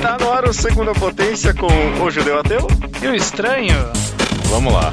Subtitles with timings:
[0.00, 1.68] Tá no ar o Segunda Potência com
[2.02, 2.66] o Judeu Ateu.
[3.02, 3.76] E o estranho?
[4.48, 4.90] Vamos lá.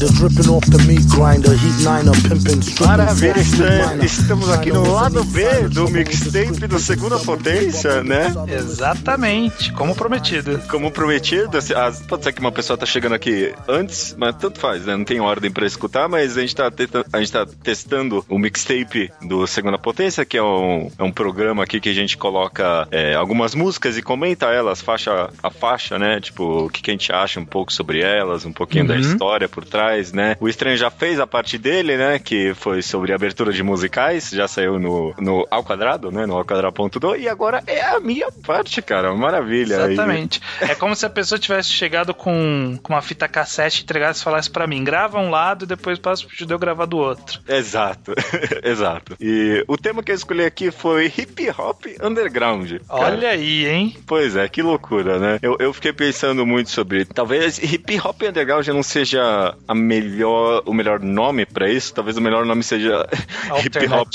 [0.00, 5.68] Kinda dripping off the meat grinder, heat niner, pimping, Maravilha, estamos aqui no lado B
[5.68, 8.32] do mixtape do Segunda Potência, né?
[8.48, 10.58] Exatamente, como prometido.
[10.70, 11.74] Como prometido, assim,
[12.08, 14.96] pode ser que uma pessoa tá chegando aqui antes, mas tanto faz, né?
[14.96, 16.72] Não tem ordem para escutar, mas a gente tá,
[17.12, 21.64] a gente tá testando o mixtape do Segunda Potência, que é um, é um programa
[21.64, 26.20] aqui que a gente coloca é, algumas músicas e comenta elas faixa a faixa, né?
[26.20, 28.88] Tipo, o que, que a gente acha um pouco sobre elas, um pouquinho uhum.
[28.88, 30.36] da história por trás, né?
[30.40, 32.18] O Estranho já fez a parte dele, né?
[32.18, 36.26] Que foi sobre abertura de musicais, já saiu no, no Ao Quadrado, né?
[36.26, 39.14] No Ao Quadrado.do, e agora é a minha parte, cara.
[39.14, 39.74] Maravilha.
[39.90, 40.40] Exatamente.
[40.60, 44.50] é como se a pessoa tivesse chegado com, com uma fita cassete, entregasse e falasse
[44.50, 47.40] para mim, grava um lado e depois passa pro judeu gravar do outro.
[47.48, 48.12] Exato,
[48.62, 49.16] exato.
[49.20, 52.72] E o tema que eu escolhi aqui foi hip hop underground.
[52.88, 53.28] Olha cara.
[53.30, 53.96] aí, hein?
[54.06, 55.38] Pois é, que loucura, né?
[55.42, 57.04] Eu, eu fiquei pensando muito sobre.
[57.04, 61.94] Talvez hip hop underground não seja a melhor, o melhor nome para isso.
[61.94, 63.06] Talvez o melhor nome seja
[63.64, 64.08] hip hop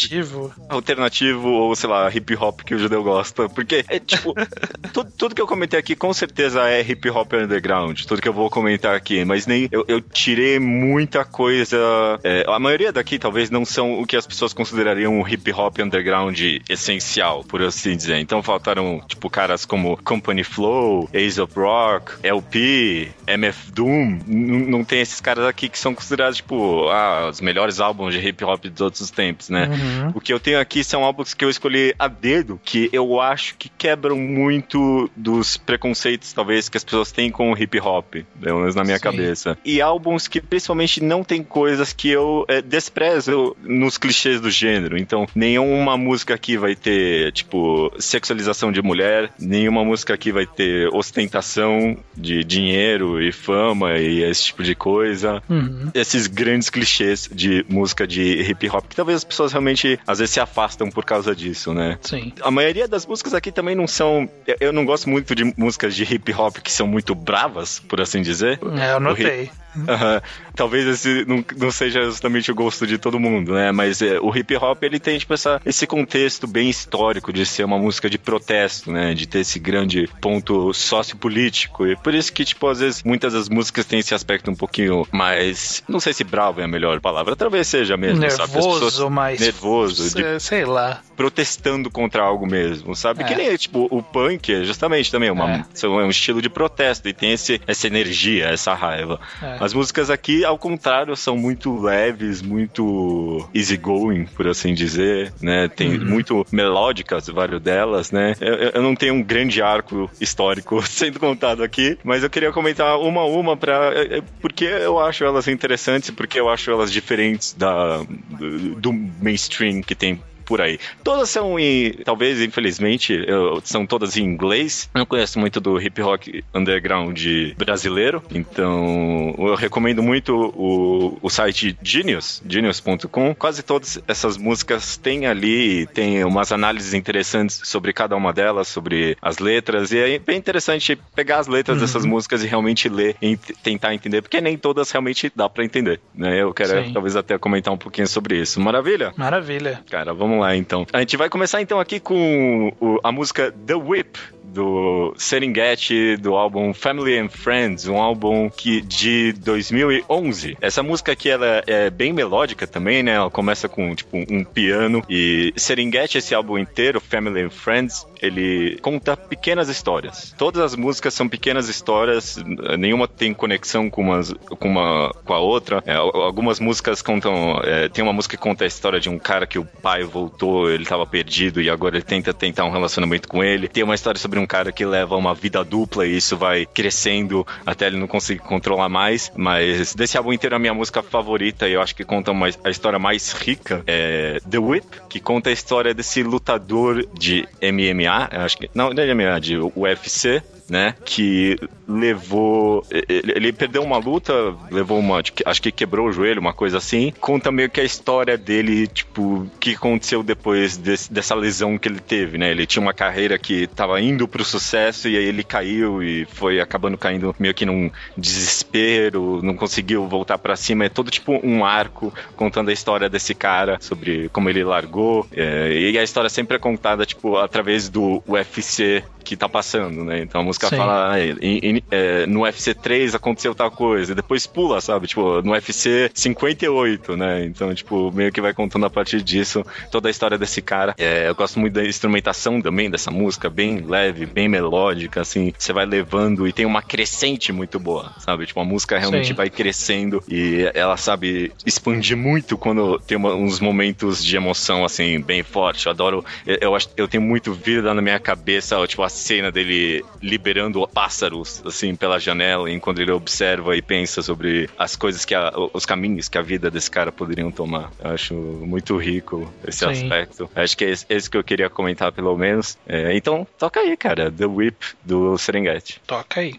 [0.70, 3.50] alternativo ou sei lá, hip hop que o judeu gosta.
[3.50, 4.34] Porque é tipo,
[4.94, 8.02] tudo, tudo, que eu comentei aqui com certeza é hip hop underground.
[8.04, 11.78] Tudo que eu vou comentar aqui, mas nem eu, eu tirei muita coisa.
[12.24, 15.80] É, a maioria daqui talvez não são o que as pessoas considerariam um hip hop
[15.80, 18.18] underground essencial, por assim dizer.
[18.20, 24.20] Então faltaram tipo caras como Company Flow, Ace of Rock, LP, MF Doom.
[24.28, 28.20] N não tem esses caras aqui que são considerados, tipo, ah, os melhores álbuns de
[28.26, 29.68] hip hop de todos os tempos, né?
[29.68, 30.12] Uhum.
[30.16, 33.56] O que eu tenho aqui são álbuns que eu escolhi a dedo, que eu acho
[33.58, 38.60] que quebram muito dos preconceitos, talvez, que as pessoas têm com o hip hop, pelo
[38.60, 39.04] menos na minha Sim.
[39.04, 39.58] cabeça.
[39.64, 44.98] E álbuns que principalmente não tem coisas que eu é, desprezo nos clichês do gênero.
[44.98, 50.90] Então, nenhuma música aqui vai ter, tipo, sexualização de mulher, nenhuma música aqui vai ter
[50.94, 55.42] ostentação de dinheiro e fama e esse tipo de coisa.
[55.50, 55.90] Uhum.
[55.94, 60.34] Esses grandes clichês de música de hip hop, que talvez as pessoas realmente às vezes
[60.34, 61.98] se afastam por causa disso, né?
[62.02, 62.34] Sim.
[62.42, 64.30] A maioria das músicas aqui também não são.
[64.60, 68.22] Eu não gosto muito de músicas de hip hop que são muito bravas, por assim
[68.22, 68.60] dizer.
[68.80, 69.50] É, eu notei.
[69.86, 70.22] Uhum.
[70.56, 73.72] Talvez esse não, não, seja justamente o gosto de todo mundo, né?
[73.72, 77.64] Mas é, o hip hop ele tem tipo, essa, esse contexto bem histórico de ser
[77.64, 79.14] uma música de protesto, né?
[79.14, 81.86] De ter esse grande ponto sociopolítico.
[81.86, 85.06] E por isso que, tipo, às vezes muitas das músicas têm esse aspecto um pouquinho
[85.12, 85.84] mais.
[85.88, 88.20] Não sei se bravo é a melhor palavra, talvez seja mesmo.
[88.20, 89.10] Nervoso, sabe?
[89.10, 89.40] mais.
[89.40, 90.16] Nervoso.
[90.16, 91.02] De, sei lá.
[91.16, 93.24] Protestando contra algo mesmo, sabe?
[93.24, 93.26] É.
[93.26, 95.66] Que nem, tipo, o punk é justamente também uma, é.
[95.84, 99.20] é um estilo de protesto e tem esse, essa energia, essa raiva.
[99.42, 99.58] É.
[99.60, 105.68] As músicas aqui, ao contrário, são muito leves, muito easygoing, por assim dizer, né?
[105.68, 106.06] Tem uhum.
[106.06, 108.36] muito melódicas, várias delas, né?
[108.40, 113.00] Eu, eu, não tenho um grande arco histórico sendo contado aqui, mas eu queria comentar
[113.00, 116.92] uma a uma para é, é, porque eu acho elas interessantes, porque eu acho elas
[116.92, 117.98] diferentes da
[118.30, 120.80] do, do mainstream que tem por aí.
[121.04, 124.90] Todas são em, talvez, infelizmente, eu, são todas em inglês.
[124.94, 126.24] Eu não conheço muito do hip hop
[126.54, 127.20] underground
[127.58, 133.34] brasileiro, então eu recomendo muito o, o site Genius, genius.com.
[133.36, 139.18] Quase todas essas músicas têm ali, tem umas análises interessantes sobre cada uma delas, sobre
[139.22, 141.82] as letras, e é bem interessante pegar as letras uhum.
[141.82, 146.00] dessas músicas e realmente ler e tentar entender, porque nem todas realmente dá para entender,
[146.14, 146.42] né?
[146.42, 146.94] Eu quero Sim.
[146.94, 148.60] talvez até comentar um pouquinho sobre isso.
[148.60, 149.14] Maravilha?
[149.16, 149.82] Maravilha.
[149.90, 150.86] Cara, vamos Vamos lá, então.
[150.92, 156.36] A gente vai começar, então, aqui com o, a música The Whip, do Serengeti, do
[156.36, 160.58] álbum Family and Friends, um álbum que de 2011.
[160.62, 163.14] Essa música aqui, ela é bem melódica também, né?
[163.14, 165.04] Ela começa com, tipo, um piano.
[165.10, 170.34] E Serengeti, esse álbum inteiro, Family and Friends, ele conta pequenas histórias.
[170.38, 172.38] Todas as músicas são pequenas histórias,
[172.78, 175.84] nenhuma tem conexão com, umas, com, uma, com a outra.
[175.86, 177.60] É, algumas músicas contam.
[177.64, 180.70] É, tem uma música que conta a história de um cara que o pai voltou,
[180.70, 183.68] ele estava perdido e agora ele tenta tentar um relacionamento com ele.
[183.68, 187.46] Tem uma história sobre um cara que leva uma vida dupla e isso vai crescendo
[187.66, 189.32] até ele não conseguir controlar mais.
[189.36, 192.70] Mas desse álbum inteiro, a minha música favorita, e eu acho que conta uma, a
[192.70, 198.58] história mais rica, é The Whip, que conta a história desse lutador de MMA, acho
[198.58, 198.70] que.
[198.74, 200.96] Não, não é MMA, de UFC, né?
[201.04, 201.58] Que
[201.88, 202.86] levou.
[203.10, 204.34] Ele perdeu uma luta,
[204.72, 205.22] levou uma.
[205.46, 207.14] Acho que quebrou o joelho, uma coisa assim.
[207.20, 211.88] Conta meio que a história dele, tipo, o que aconteceu depois desse, dessa lesão que
[211.88, 212.52] ele teve, né?
[212.52, 216.60] Ele tinha uma carreira que tava indo pro sucesso e aí ele caiu e foi
[216.60, 220.86] acabando caindo meio que num desespero, não conseguiu voltar para cima.
[220.86, 225.28] É todo tipo um arco contando a história desse cara, sobre como ele largou.
[225.32, 230.22] É, e a história sempre é contada, tipo, através do UFC que tá passando, né?
[230.22, 230.78] Então a música Sim.
[230.78, 235.08] fala, ah, é, no UFC 3 aconteceu tal coisa, e depois pula, sabe?
[235.08, 237.44] Tipo, no UFC 58, né?
[237.44, 240.94] Então, tipo, meio que vai contando a partir disso toda a história desse cara.
[240.98, 245.74] É, eu gosto muito da instrumentação também dessa música, bem leve, bem melódica, assim, você
[245.74, 248.46] vai levando e tem uma crescente muito boa, sabe?
[248.46, 249.34] Tipo, a música realmente Sim.
[249.34, 255.20] vai crescendo e ela sabe expandir muito quando tem uma, uns momentos de emoção, assim,
[255.20, 255.88] bem forte.
[255.88, 260.04] Eu adoro, eu, eu, eu tenho muito vida na minha cabeça, tipo, a cena dele
[260.22, 265.52] liberando pássaros, assim, pela janela, enquanto ele observa e pensa sobre as coisas que a,
[265.74, 267.92] os caminhos que a vida desse cara poderiam tomar.
[268.04, 269.92] Eu acho muito rico esse Sim.
[269.92, 270.50] aspecto.
[270.56, 272.78] Acho que é esse, esse, que eu queria comentar, pelo menos.
[272.88, 274.32] É, então, toca aí, cara.
[274.32, 276.02] The Whip do Serengeti.
[276.06, 276.56] Toca aí.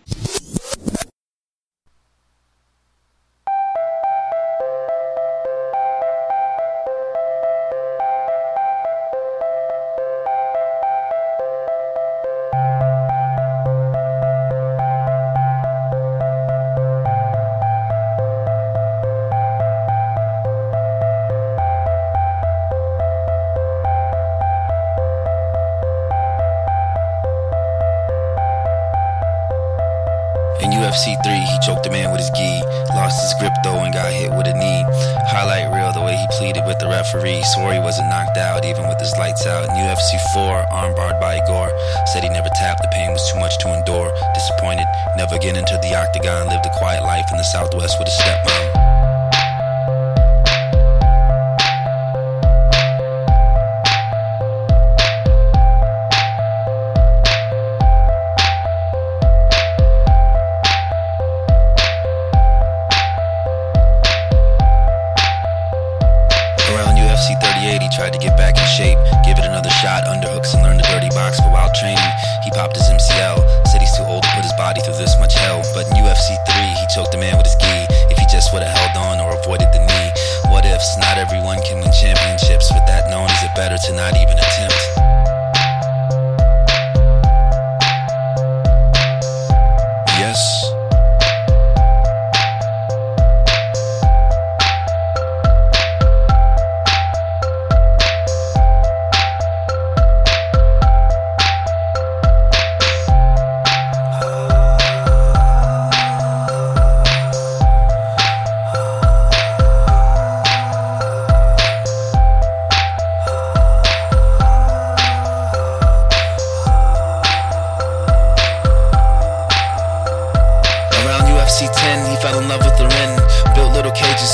[37.07, 39.69] Referee swore he wasn't knocked out even with his lights out.
[39.69, 41.71] In UFC 4, armbarred by Igor,
[42.07, 44.13] said he never tapped, the pain was too much to endure.
[44.35, 44.87] Disappointed,
[45.17, 48.76] never again into the octagon, lived a quiet life in the Southwest with a stepmom.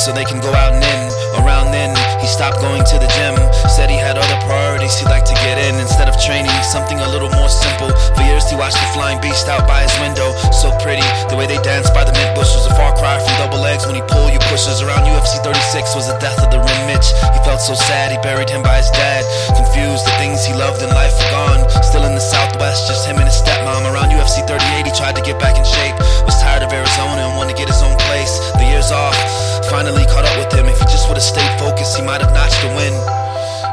[0.03, 1.03] so they can go out and in.
[1.39, 3.39] Around then, he stopped going to the gym.
[3.71, 7.09] Said he had other priorities he'd like to get in instead of training, something a
[7.11, 7.91] little more simple.
[8.15, 10.31] For years he watched the flying beast out by his window.
[10.55, 13.35] So pretty, the way they danced by the mint bush was a far cry from
[13.43, 14.79] double legs when he pull you pushes.
[14.83, 17.11] Around UFC 36 was the death of the rim Mitch.
[17.35, 19.27] He felt so sad, he buried him by his dad.
[19.59, 21.67] Confused, the things he loved in life were gone.
[21.83, 23.83] Still in the southwest, just him and his stepmom.
[23.91, 25.99] Around UFC 38, he tried to get back in shape.
[26.23, 28.39] Was tired of Arizona and wanted to get his own place.
[28.55, 29.19] The years off
[29.67, 30.71] finally caught up with him.
[30.71, 32.95] If he just would have stayed focused, he might have notched a win.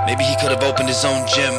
[0.09, 1.53] Maybe he could have opened his own gym.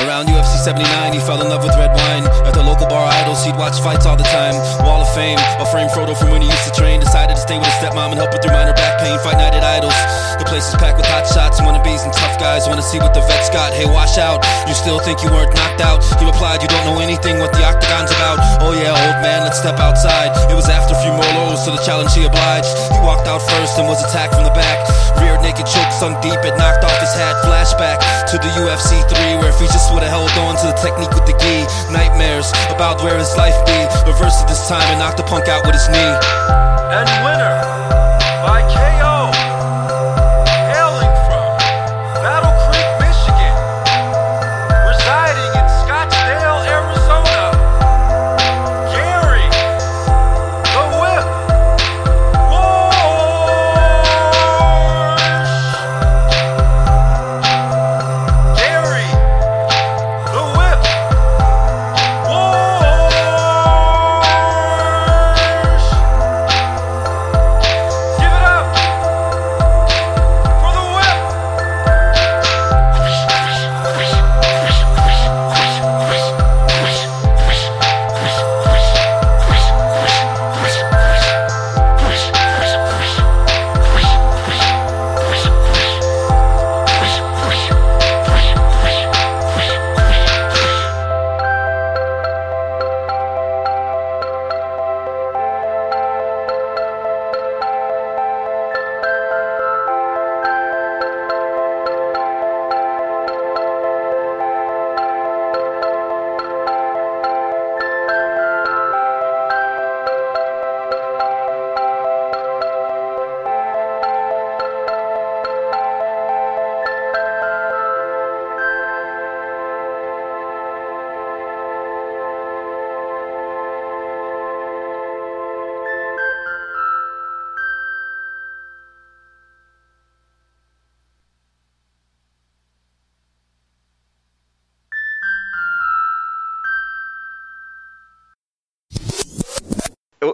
[0.00, 2.24] Around UFC 79, he fell in love with red wine.
[2.48, 4.54] At the local bar idols, he'd watch fights all the time.
[4.86, 7.00] Wall of Fame, a frame Frodo from when he used to train.
[7.00, 9.18] Decided to stay with his stepmom and help her through minor back pain.
[9.20, 10.29] Fight night at idols.
[10.40, 12.64] The place is packed with hot shots, wannabes and tough guys.
[12.64, 13.76] Wanna see what the vets got?
[13.76, 14.40] Hey, watch out.
[14.64, 16.00] You still think you weren't knocked out?
[16.16, 18.40] He replied, You don't know anything what the octagon's about.
[18.64, 20.32] Oh yeah, old man, let's step outside.
[20.48, 22.72] It was after a few more lows, so the challenge he obliged.
[22.88, 24.80] He walked out first and was attacked from the back.
[25.20, 27.36] Rear naked choke sunk deep, it knocked off his hat.
[27.44, 28.00] Flashback
[28.32, 31.28] to the UFC 3, where if he just would've held on to the technique with
[31.28, 33.76] the gi, nightmares about where his life be.
[34.08, 36.14] Reversed it this time and knocked the punk out with his knee.
[36.96, 37.60] And winner
[38.40, 39.09] by KO.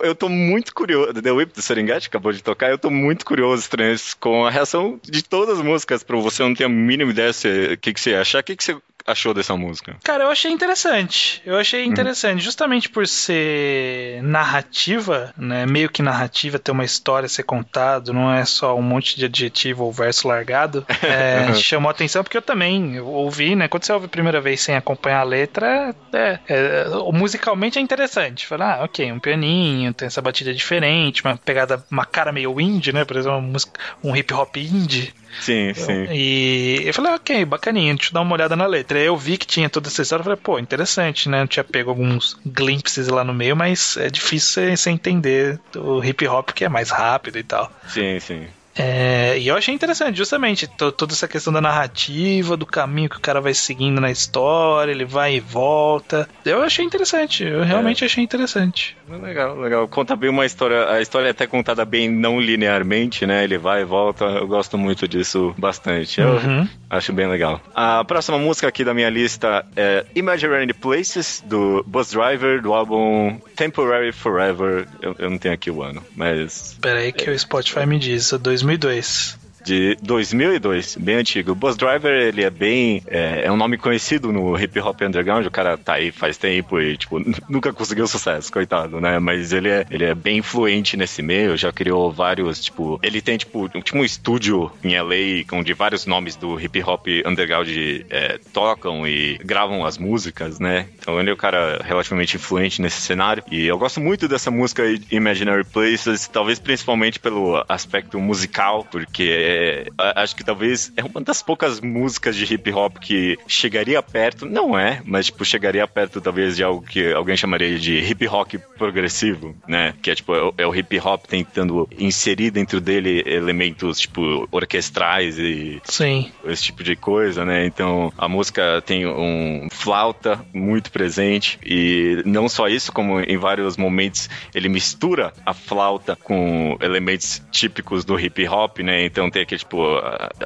[0.06, 1.14] Eu, tô muito curioso.
[1.14, 2.70] The Whip do Serengeti acabou de tocar.
[2.70, 6.54] Eu tô muito curioso, Trans, com a reação de todas as músicas, pra você não
[6.54, 8.40] ter a mínima ideia o que, que você achar.
[8.40, 9.96] O que, que você achou dessa música?
[10.02, 11.40] Cara, eu achei interessante.
[11.46, 11.90] Eu achei uhum.
[11.90, 12.44] interessante, uhum.
[12.44, 15.64] justamente por ser narrativa, né?
[15.66, 19.24] Meio que narrativa, ter uma história a ser contado, não é só um monte de
[19.26, 20.84] adjetivo ou verso largado.
[21.06, 23.68] É, chamou atenção porque eu também ouvi, né?
[23.68, 28.46] Quando você ouve a primeira vez sem acompanhar a letra, é, é, musicalmente é interessante.
[28.46, 32.92] Falar, ah, ok, um pianinho, tem essa batida diferente, uma pegada, uma cara meio indie,
[32.92, 33.04] né?
[33.04, 35.14] Por exemplo, uma música, um hip hop indie.
[35.40, 36.06] Sim, sim.
[36.10, 38.98] E eu falei, ok, bacaninha, deixa eu dar uma olhada na letra.
[38.98, 41.42] Aí eu vi que tinha toda essa história, eu falei, pô, interessante, né?
[41.42, 46.26] Eu tinha pego alguns glimpses lá no meio, mas é difícil você entender o hip
[46.26, 47.70] hop que é mais rápido e tal.
[47.88, 48.46] Sim, sim.
[48.76, 53.20] É, e eu achei interessante, justamente, toda essa questão da narrativa, do caminho que o
[53.20, 56.28] cara vai seguindo na história, ele vai e volta.
[56.44, 58.06] Eu achei interessante, eu realmente é.
[58.06, 58.96] achei interessante.
[59.08, 59.88] Legal, legal.
[59.88, 63.44] Conta bem uma história, a história é até contada bem não linearmente, né?
[63.44, 66.20] Ele vai e volta, eu gosto muito disso bastante.
[66.20, 66.68] Eu uhum.
[66.90, 67.60] acho bem legal.
[67.74, 73.38] A próxima música aqui da minha lista é Imaginary Places, do Bus Driver, do álbum
[73.54, 74.86] Temporary Forever.
[75.00, 76.76] Eu, eu não tenho aqui o ano, mas.
[76.80, 77.32] Peraí que é.
[77.32, 78.32] o Spotify me diz,
[78.66, 81.50] 2002 de 2002, bem antigo.
[81.50, 83.02] O Buzz Driver, ele é bem.
[83.08, 85.44] É, é, um nome conhecido no hip hop underground.
[85.44, 87.18] O cara tá aí faz tempo e, tipo,
[87.50, 89.18] nunca conseguiu sucesso, coitado, né?
[89.18, 91.56] Mas ele é, ele é bem influente nesse meio.
[91.56, 93.00] Já criou vários, tipo.
[93.02, 97.68] Ele tem, tipo, tipo um estúdio em LA onde vários nomes do hip hop underground
[98.08, 100.86] é, tocam e gravam as músicas, né?
[100.96, 103.42] Então ele é um cara relativamente influente nesse cenário.
[103.50, 109.86] E eu gosto muito dessa música Imaginary Places, talvez principalmente pelo aspecto musical, porque é,
[110.16, 114.78] acho que talvez é uma das poucas músicas de hip hop que chegaria perto, não
[114.78, 119.56] é, mas tipo, chegaria perto talvez de algo que alguém chamaria de hip hop progressivo,
[119.66, 119.94] né?
[120.02, 125.38] Que é tipo, é, é o hip hop tentando inserir dentro dele elementos tipo orquestrais
[125.38, 126.30] e Sim.
[126.44, 127.66] esse tipo de coisa, né?
[127.66, 133.76] Então a música tem um flauta muito presente e não só isso, como em vários
[133.76, 139.04] momentos ele mistura a flauta com elementos típicos do hip hop, né?
[139.04, 140.00] Então tem que tipo,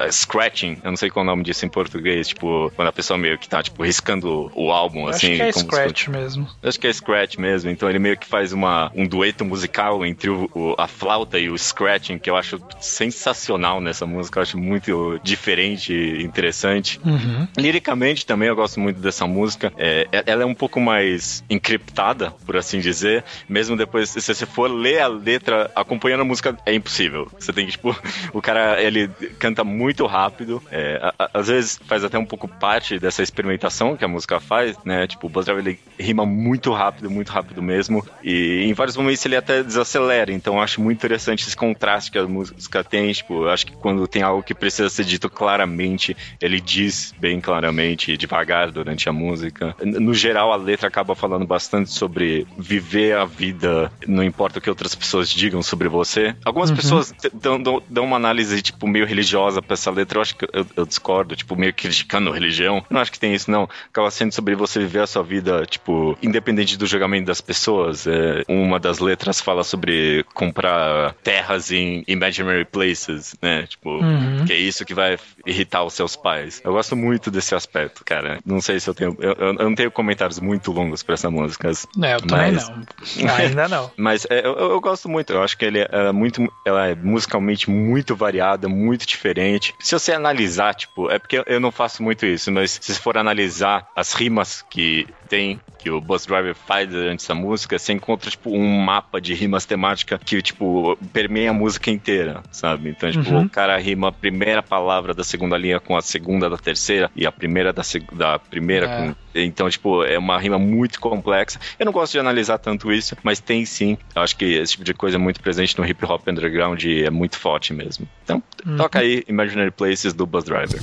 [0.09, 3.17] scratching, eu não sei qual é o nome disso em português, tipo, quando a pessoa
[3.17, 5.33] meio que tá, tipo, riscando o álbum, assim.
[5.33, 6.47] Acho que é scratch mesmo.
[6.63, 10.29] Acho que é scratch mesmo, então ele meio que faz uma, um dueto musical entre
[10.29, 14.57] o, o, a flauta e o scratching, que eu acho sensacional nessa música, eu acho
[14.57, 16.99] muito diferente e interessante.
[17.03, 17.47] Uhum.
[17.57, 22.31] Liricamente também eu gosto muito dessa música, é, é, ela é um pouco mais encriptada,
[22.45, 26.73] por assim dizer, mesmo depois, se você for ler a letra acompanhando a música, é
[26.73, 27.29] impossível.
[27.37, 27.95] Você tem que, tipo,
[28.33, 29.07] o cara ele
[29.39, 30.61] canta muito rápido.
[30.71, 34.77] É, a, às vezes faz até um pouco parte dessa experimentação que a música faz,
[34.83, 35.07] né?
[35.07, 38.05] Tipo, o Buzz Driver ele rima muito rápido, muito rápido mesmo.
[38.23, 40.31] E em vários momentos ele até desacelera.
[40.31, 43.11] Então eu acho muito interessante esse contraste que a música tem.
[43.11, 47.39] Tipo, eu acho que quando tem algo que precisa ser dito claramente, ele diz bem
[47.39, 49.75] claramente, devagar durante a música.
[49.83, 54.69] No geral, a letra acaba falando bastante sobre viver a vida, não importa o que
[54.69, 56.35] outras pessoas digam sobre você.
[56.43, 56.75] Algumas uhum.
[56.75, 60.45] pessoas dão, dão, dão uma análise tipo, meio religiosa pra essa letra, eu acho que
[60.51, 62.77] eu, eu, discordo, tipo, meio criticando religião.
[62.77, 63.69] Eu não acho que tem isso, não.
[63.89, 68.07] Acaba sendo sobre você viver a sua vida, tipo, independente do julgamento das pessoas.
[68.07, 73.65] É, uma das letras fala sobre comprar terras em imaginary places, né?
[73.67, 74.45] Tipo, uhum.
[74.45, 76.61] que é isso que vai irritar os seus pais.
[76.63, 78.39] Eu gosto muito desse aspecto, cara.
[78.45, 79.15] Não sei se eu tenho.
[79.19, 81.71] Eu, eu não tenho comentários muito longos pra essa música.
[81.95, 82.69] Não, eu também mas...
[82.69, 83.35] não.
[83.35, 83.91] Ainda não.
[83.97, 85.33] mas é, eu, eu, gosto muito.
[85.33, 86.41] Eu acho que ele é muito.
[86.65, 89.73] Ela é musicalmente muito variada muito diferente.
[89.79, 93.17] Se você analisar, tipo, é porque eu não faço muito isso, mas se você for
[93.17, 98.29] analisar as rimas que tem que o Bus Driver faz durante essa música, você encontra,
[98.29, 102.89] tipo, um mapa de rimas temática que, tipo, permeia a música inteira, sabe?
[102.89, 103.45] Então, tipo, uhum.
[103.45, 107.25] o cara rima a primeira palavra da segunda linha com a segunda da terceira e
[107.25, 108.97] a primeira da, da primeira é.
[108.97, 109.15] com...
[109.33, 111.57] Então, tipo, é uma rima muito complexa.
[111.79, 113.97] Eu não gosto de analisar tanto isso, mas tem sim.
[114.13, 117.05] Eu acho que esse tipo de coisa é muito presente no hip hop underground e
[117.05, 118.07] é muito forte mesmo.
[118.23, 118.75] Então, uhum.
[118.75, 120.79] toca aí Imaginary Places do Bus Driver.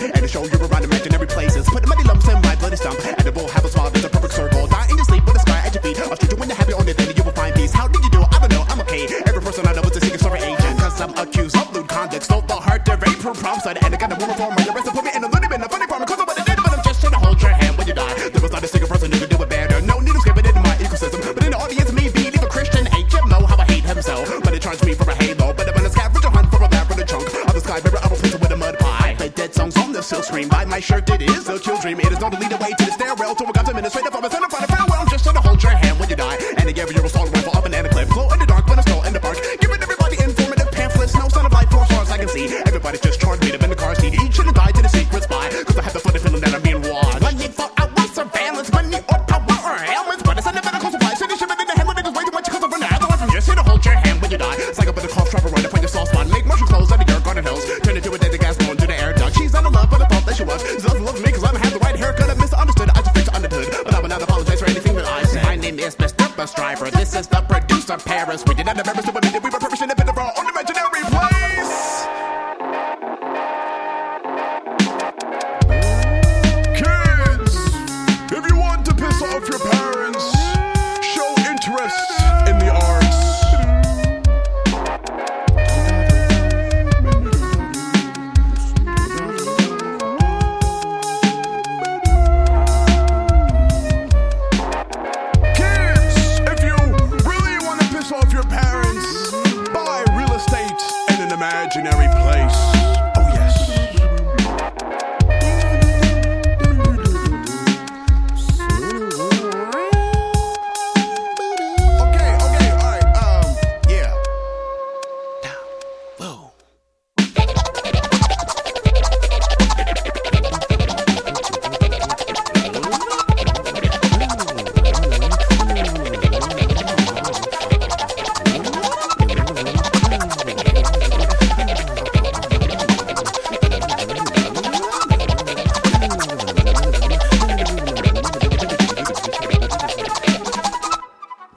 [0.00, 1.66] You and to show you around imaginary places.
[1.66, 4.04] Put the many lumps in my bloody stump, and the bull have a smile, there's
[4.04, 4.66] a perfect circle.
[4.66, 5.98] Die in your sleep with the sky at your feet.
[6.00, 7.72] I'll treat you when you're happy, only then you will find peace.
[7.72, 8.22] How did you do?
[8.22, 9.06] I don't know, I'm okay.
[9.26, 12.24] Every person I know is a secret story agent, cause I'm accused of lewd conduct.
[12.24, 14.62] Stole the heart, the rape, her prom side, and I got a woman for my
[14.70, 16.56] arrest, put me in a little bit of funny farm, cause I'm what I did,
[16.62, 18.14] but I'm just trying to hold your hand when you die.
[18.30, 19.80] There was not a single person who could do it better.
[19.82, 22.42] No need to scream it in my ecosystem, but in the audience, me be leave
[22.42, 22.88] a Christian
[23.28, 25.52] know how I hate himself, but it charged me for a halo.
[25.52, 27.80] But I'm in a scavenger hunt for a bad for the chunk of the sky,
[27.80, 27.98] baby,
[29.98, 30.48] Still silk screen.
[30.48, 31.98] By my shirt, it is the kill dream.
[31.98, 33.34] It is not the lead away to the stairwell.
[33.34, 35.00] Till we got to administrative, I'm a thunder, find a farewell.
[35.00, 36.38] I'm just gonna hold your hand when you die.
[36.56, 38.08] And the every year will start a rifle up an clip.
[38.08, 38.47] Flow under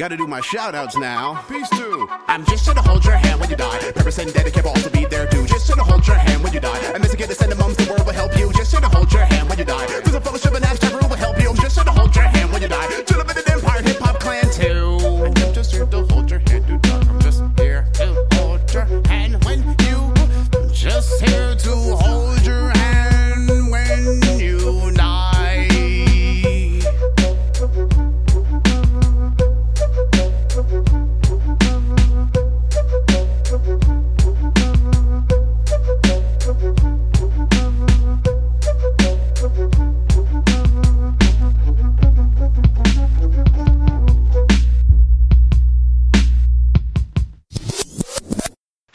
[0.02, 1.46] Gotta do my shout outs now.
[1.48, 2.08] Peace to.
[2.28, 3.78] I'm just gonna hold your hand when you die.
[3.92, 5.46] Purpose and dedicate will also be there too.
[5.46, 6.80] Just gonna hold your hand when you die.
[6.96, 8.52] And this get to send the mums, the world will help you.
[8.52, 9.86] Just gonna hold your hand when you die.
[9.86, 11.52] There's a fellowship and abstract rule will help you.
[11.52, 13.41] I'm just gonna hold your hand when you die.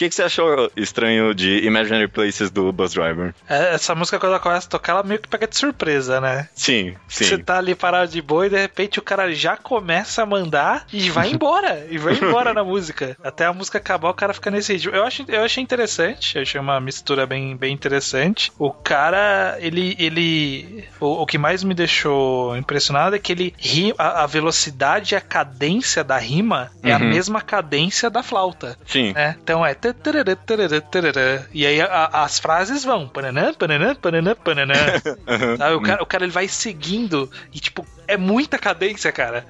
[0.07, 3.35] Que, que você achou estranho de Imaginary Places do Bus Driver?
[3.49, 6.49] É, Essa música, quando ela começa a tocar, ela meio que pega de surpresa, né?
[6.55, 7.25] Sim, sim.
[7.25, 10.87] Você tá ali parado de boa e de repente o cara já começa a mandar
[10.93, 11.87] e vai embora.
[11.91, 13.17] e vai embora na música.
[13.23, 14.95] Até a música acabar, o cara fica nesse ritmo.
[14.95, 16.37] Eu, acho, eu achei interessante.
[16.37, 18.53] Eu achei uma mistura bem, bem interessante.
[18.59, 19.97] O cara, ele.
[19.99, 25.15] ele o, o que mais me deixou impressionado é que ele ri, a, a velocidade
[25.15, 27.09] e a cadência da rima é a Uhum.
[27.11, 28.77] mesma cadência da flauta.
[28.87, 29.13] Sim.
[29.13, 29.37] né?
[29.43, 29.75] Então é.
[30.03, 31.47] Tarará, tarará, tarará.
[31.53, 33.09] E aí a- as frases vão.
[33.09, 34.75] Pananã, pananã, pananã, pananã.
[35.59, 35.75] Sabe?
[35.75, 39.45] O cara, o cara ele vai seguindo e, tipo, é muita cadência, cara.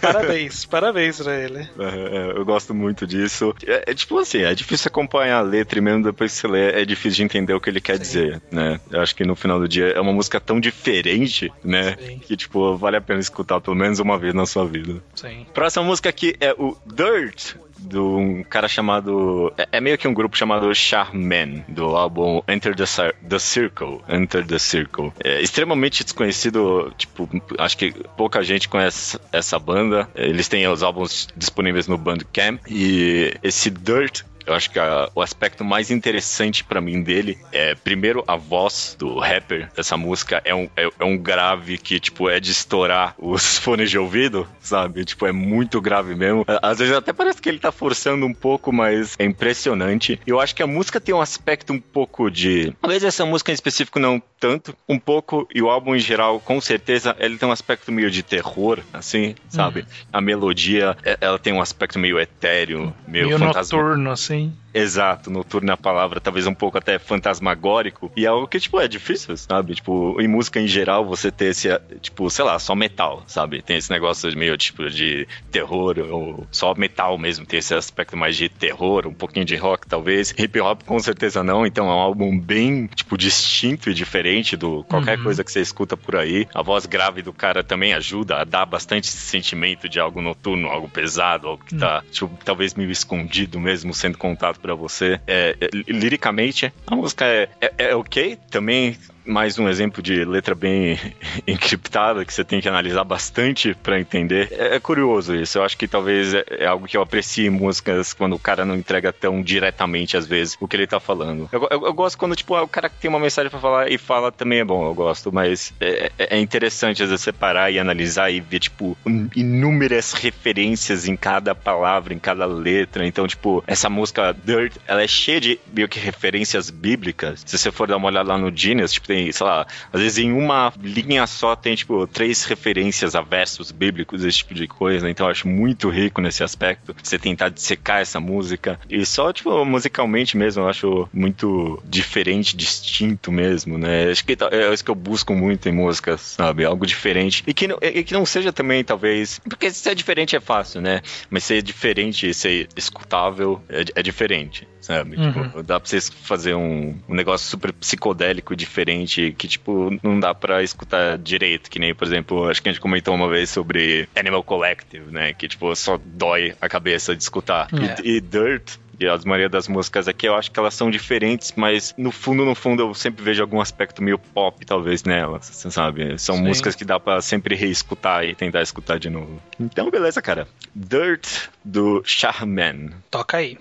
[0.00, 1.68] Parabéns, parabéns pra ele.
[1.78, 3.54] É, eu gosto muito disso.
[3.66, 6.82] É, é tipo assim, é difícil acompanhar a letra e mesmo depois que você lê,
[6.82, 8.78] é difícil de entender o que ele quer dizer, né?
[8.90, 11.96] Eu acho que no final do dia é uma música tão diferente, né?
[11.98, 12.18] Sim.
[12.18, 15.02] Que, tipo, vale a pena escutar pelo menos uma vez na sua vida.
[15.14, 15.46] Sim.
[15.54, 19.52] Próxima música aqui é o Dirt, de um cara chamado.
[19.56, 22.84] É, é meio que um grupo chamado Charman, do álbum Enter the,
[23.28, 24.00] the Circle.
[24.08, 25.12] Enter the Circle.
[25.22, 30.08] É extremamente desconhecido, tipo, acho que pouca gente conhece essa banda.
[30.14, 32.60] Eles têm os álbuns disponíveis no Bandcamp.
[32.68, 37.74] E esse Dirt eu acho que a- o aspecto mais interessante pra mim dele é,
[37.74, 42.28] primeiro, a voz do rapper dessa música é um, é, é um grave que, tipo,
[42.28, 45.04] é de estourar os fones de ouvido, sabe?
[45.04, 46.44] Tipo, é muito grave mesmo.
[46.62, 50.20] Às vezes até parece que ele tá forçando um pouco, mas é impressionante.
[50.26, 52.72] Eu acho que a música tem um aspecto um pouco de.
[52.80, 56.60] Talvez essa música em específico não tanto, um pouco, e o álbum em geral, com
[56.60, 59.86] certeza, ele tem um aspecto meio de terror, assim, sabe?
[60.12, 63.78] A melodia, é- ela tem um aspecto meio etéreo, meio, Meio fantasma.
[63.78, 64.33] noturno, assim.
[64.34, 64.63] assim?
[64.74, 68.10] Exato, noturno é a palavra, talvez um pouco até fantasmagórico.
[68.16, 69.74] E é algo que, tipo, é difícil, sabe?
[69.74, 71.68] Tipo, em música em geral, você ter esse,
[72.00, 73.62] tipo, sei lá, só metal, sabe?
[73.62, 78.36] Tem esse negócio meio, tipo, de terror, ou só metal mesmo, tem esse aspecto mais
[78.36, 80.34] de terror, um pouquinho de rock, talvez.
[80.36, 84.84] Hip hop, com certeza não, então é um álbum bem, tipo, distinto e diferente do
[84.84, 85.24] qualquer Uhum.
[85.24, 86.46] coisa que você escuta por aí.
[86.54, 90.68] A voz grave do cara também ajuda a dar bastante esse sentimento de algo noturno,
[90.68, 95.20] algo pesado, algo que tá, tipo, talvez meio escondido mesmo, sendo contado pra você.
[95.26, 100.54] É, é, liricamente, a música é, é, é ok, também mais um exemplo de letra
[100.54, 100.98] bem
[101.46, 104.48] encriptada que você tem que analisar bastante para entender.
[104.52, 105.58] É, é, curioso isso.
[105.58, 108.64] Eu acho que talvez é, é, algo que eu aprecie em músicas quando o cara
[108.64, 111.48] não entrega tão diretamente, às vezes, o que ele tá falando.
[111.50, 114.30] Eu, eu, eu gosto quando, tipo, o cara tem uma mensagem para falar e fala
[114.30, 118.30] também é bom, eu gosto, mas é, é, é interessante às vezes separar e analisar
[118.30, 118.96] e ver, tipo,
[119.34, 123.06] inúmeras referências em cada palavra, em cada letra.
[123.06, 127.42] Então, tipo, essa música Dirt, ela é cheia de meio que referências bíblicas.
[127.46, 130.18] Se você for dar uma olhada lá no Genius, tipo, tem, sei lá, às vezes
[130.18, 135.08] em uma linha só tem, tipo, três referências a versos bíblicos, esse tipo de coisa.
[135.08, 136.96] Então eu acho muito rico nesse aspecto.
[137.00, 138.80] Você tentar dissecar essa música.
[138.90, 144.10] E só, tipo, musicalmente mesmo, eu acho muito diferente, distinto mesmo, né?
[144.10, 146.64] Acho que é isso que eu busco muito em músicas, sabe?
[146.64, 147.44] Algo diferente.
[147.46, 149.38] E que, não, e que não seja também, talvez.
[149.48, 151.02] Porque ser diferente é fácil, né?
[151.30, 155.16] Mas ser diferente e ser escutável é, é diferente sabe?
[155.16, 155.44] Tipo, uhum.
[155.44, 160.34] Tipo, dá pra vocês fazer um, um, negócio super psicodélico diferente que, tipo, não dá
[160.34, 164.08] pra escutar direito, que nem, por exemplo, acho que a gente comentou uma vez sobre
[164.14, 165.32] Animal Collective, né?
[165.32, 167.68] Que, tipo, só dói a cabeça de escutar.
[167.72, 168.02] É.
[168.02, 171.52] E, e Dirt, e a maioria das músicas aqui eu acho que elas são diferentes,
[171.56, 175.70] mas no fundo, no fundo, eu sempre vejo algum aspecto meio pop, talvez, nelas, você
[175.70, 176.18] sabe?
[176.18, 176.42] São Sim.
[176.42, 179.42] músicas que dá para sempre reescutar e tentar escutar de novo.
[179.58, 180.46] Então, beleza, cara.
[180.74, 182.90] Dirt, do Shahman.
[183.10, 183.58] Toca aí.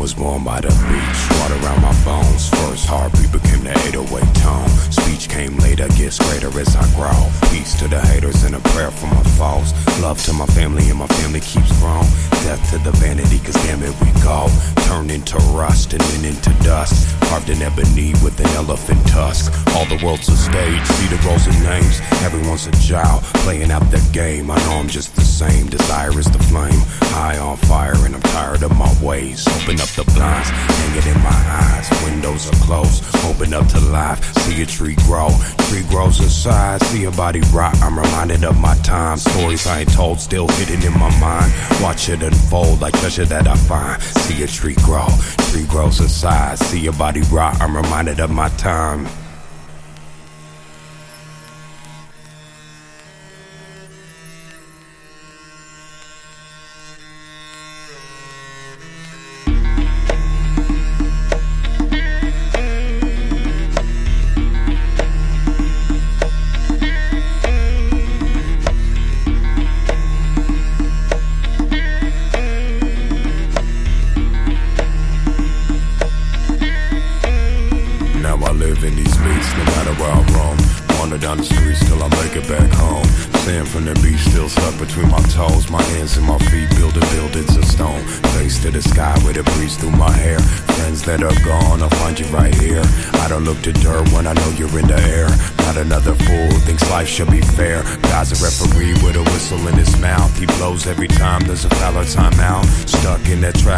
[0.00, 2.48] Was born by the beach, water around my bones.
[2.48, 4.68] First heartbeat became the 808 tone.
[4.90, 7.20] Speech came later, gets greater as I grow.
[7.50, 9.74] Peace to the haters and a prayer for my foes.
[10.00, 12.08] Love to my family and my family keeps growing.
[12.48, 14.48] Death to the vanity, cause damn it, we go.
[14.88, 17.19] Turn into rust and then into dust.
[17.30, 19.52] Carved in ebony with an elephant tusk.
[19.76, 22.00] All the world's a stage, see the roles and names.
[22.26, 24.50] Everyone's a child, playing out the game.
[24.50, 25.68] I know I'm just the same.
[25.68, 26.82] Desire is the flame.
[27.14, 29.46] High on fire and I'm tired of my ways.
[29.62, 31.86] Open up the blinds, hanging in my eyes.
[32.04, 34.20] Windows are closed, open up to life.
[34.38, 35.30] See a tree grow,
[35.68, 36.82] tree grows inside.
[36.82, 37.80] See a body rot.
[37.80, 39.18] I'm reminded of my time.
[39.18, 41.52] Stories I ain't told, still hidden in my mind.
[41.80, 44.02] Watch it unfold like treasure that I find.
[44.02, 45.06] See a tree grow,
[45.50, 46.58] tree grows inside.
[46.58, 47.60] See a body rot.
[47.60, 49.06] I'm reminded of my time.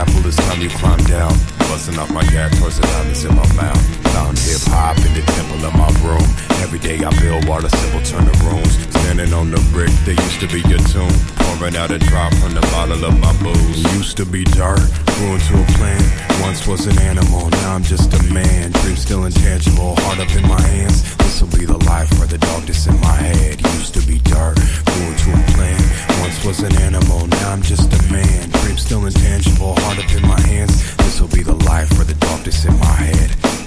[0.02, 1.61] apple, it's time you climb down.
[1.72, 3.80] Busting off my gag, cursing loudness in my mouth.
[4.12, 6.28] Found hip hop in the temple of my room.
[6.60, 8.76] Every day I build water, simple turn the rooms.
[9.00, 11.08] Standing on the brick, there used to be a tomb.
[11.40, 13.80] Pouring out a drop from the bottle of my booze.
[13.96, 14.84] Used to be dirt,
[15.16, 16.04] grew into a plant.
[16.44, 18.70] Once was an animal, now I'm just a man.
[18.84, 21.16] Dream still intangible, heart up in my hands.
[21.24, 23.64] This'll be the life for the dog that's in my head.
[23.80, 24.60] Used to be dirt,
[24.92, 25.80] grew into a plant.
[26.20, 28.50] Once was an animal, now I'm just a man.
[28.60, 30.76] Dream still intangible, heart up in my hands.
[30.96, 33.61] This'll be the life for the darkness in my head.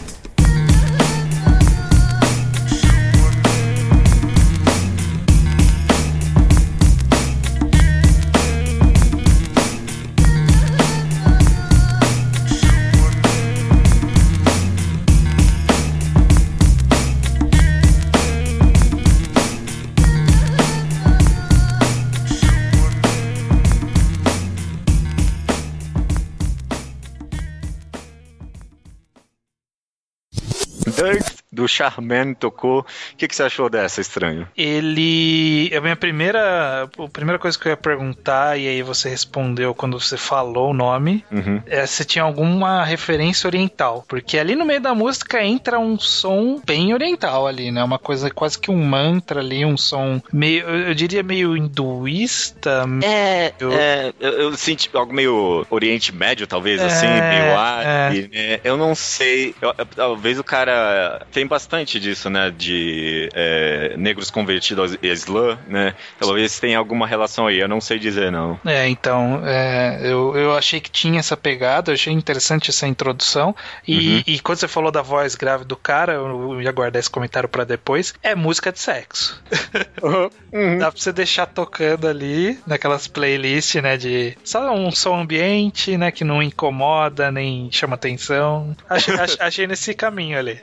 [31.66, 32.80] Do Charman tocou.
[32.82, 32.86] O
[33.18, 34.48] que, que você achou dessa, estranho?
[34.56, 35.72] Ele.
[35.76, 36.84] A minha primeira.
[36.98, 40.74] A primeira coisa que eu ia perguntar, e aí você respondeu quando você falou o
[40.74, 41.62] nome, Uhum.
[41.66, 44.06] é se tinha alguma referência oriental.
[44.08, 47.84] Porque ali no meio da música entra um som bem oriental ali, né?
[47.84, 50.66] Uma coisa quase que um mantra ali, um som meio.
[50.68, 52.86] Eu diria meio hinduísta.
[53.04, 58.30] É, Eu- é, eu, eu senti algo meio Oriente Médio, talvez, assim, É, meio árabe,
[58.32, 58.60] né?
[58.64, 59.56] Eu não sei.
[59.62, 61.26] eu- eu- talvez o cara.
[61.32, 62.52] Tem bastante disso, né?
[62.52, 65.94] De é, negros convertidos ao Islã, né?
[66.20, 68.60] Talvez tenha alguma relação aí, eu não sei dizer, não.
[68.66, 73.56] É, então, é, eu, eu achei que tinha essa pegada, eu achei interessante essa introdução.
[73.88, 74.24] E, Uhum.
[74.28, 77.64] e quando você falou da voz grave do cara, eu ia guardar esse comentário pra
[77.64, 78.14] depois.
[78.22, 79.42] É música de sexo.
[80.80, 83.96] Dá pra você deixar tocando ali, naquelas playlists, né?
[83.98, 86.12] De só um som ambiente, né?
[86.12, 88.76] Que não incomoda nem chama atenção.
[88.90, 90.60] Achei, ach- achei nesse caminho ali.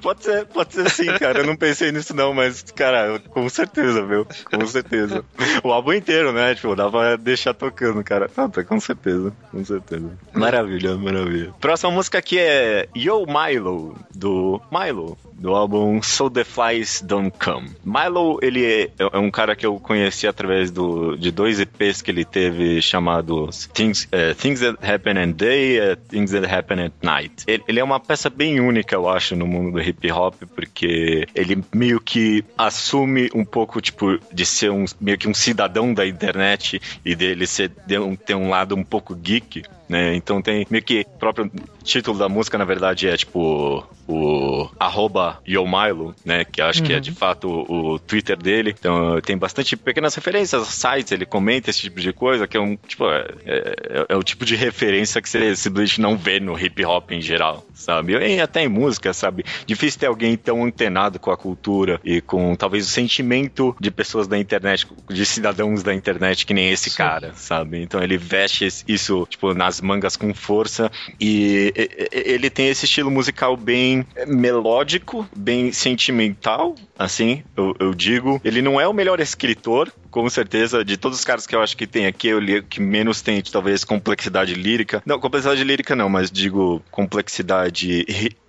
[0.00, 1.40] Pode ser, pode ser sim, cara.
[1.40, 4.26] Eu não pensei nisso, não, mas, cara, com certeza, meu.
[4.50, 5.24] Com certeza.
[5.62, 6.54] O álbum inteiro, né?
[6.54, 8.30] Tipo, dá pra deixar tocando, cara.
[8.36, 10.10] Ah, tá, com certeza, com certeza.
[10.32, 11.52] Maravilha, maravilha.
[11.60, 17.70] Próxima música aqui é Yo Milo, do Milo, do álbum So The Flies Don't Come.
[17.82, 22.10] Milo, ele é, é um cara que eu conheci através do, de dois EPs que
[22.10, 26.92] ele teve chamados Things, eh, Things That Happen at Day e Things That Happen at
[27.02, 27.44] Night.
[27.46, 31.26] Ele, ele é uma peça bem única, eu acho, no mundo do hip hop, porque
[31.34, 36.06] ele meio que assume um pouco, tipo, de ser um, meio que um cidadão da
[36.06, 40.14] internet e dele ser, ter um lado um pouco geek, né?
[40.14, 41.50] Então tem meio que próprio
[41.82, 46.44] título da música, na verdade, é tipo o arroba Yomilo, né?
[46.44, 48.74] Que acho que é de fato o, o Twitter dele.
[48.78, 52.76] Então tem bastante pequenas referências, sites, ele comenta esse tipo de coisa, que é um
[52.76, 56.84] tipo, é, é- é o tipo de referência que você simplesmente não vê no hip
[56.84, 58.14] hop em geral, sabe?
[58.14, 59.44] E até em música, sabe?
[59.66, 64.26] Difícil ter alguém tão antenado com a cultura e com talvez o sentimento de pessoas
[64.26, 66.96] da internet, de cidadãos da internet, que nem esse Sim.
[66.96, 67.80] cara, sabe?
[67.80, 70.90] Então ele veste isso, tipo, nas mangas com força
[71.20, 71.69] e-
[72.12, 78.40] ele tem esse estilo musical bem melódico, bem sentimental, assim, eu, eu digo.
[78.44, 81.76] Ele não é o melhor escritor, com certeza, de todos os caras que eu acho
[81.76, 85.02] que tem aqui, eu li que menos tem, talvez, complexidade lírica.
[85.06, 88.04] Não, complexidade lírica não, mas digo complexidade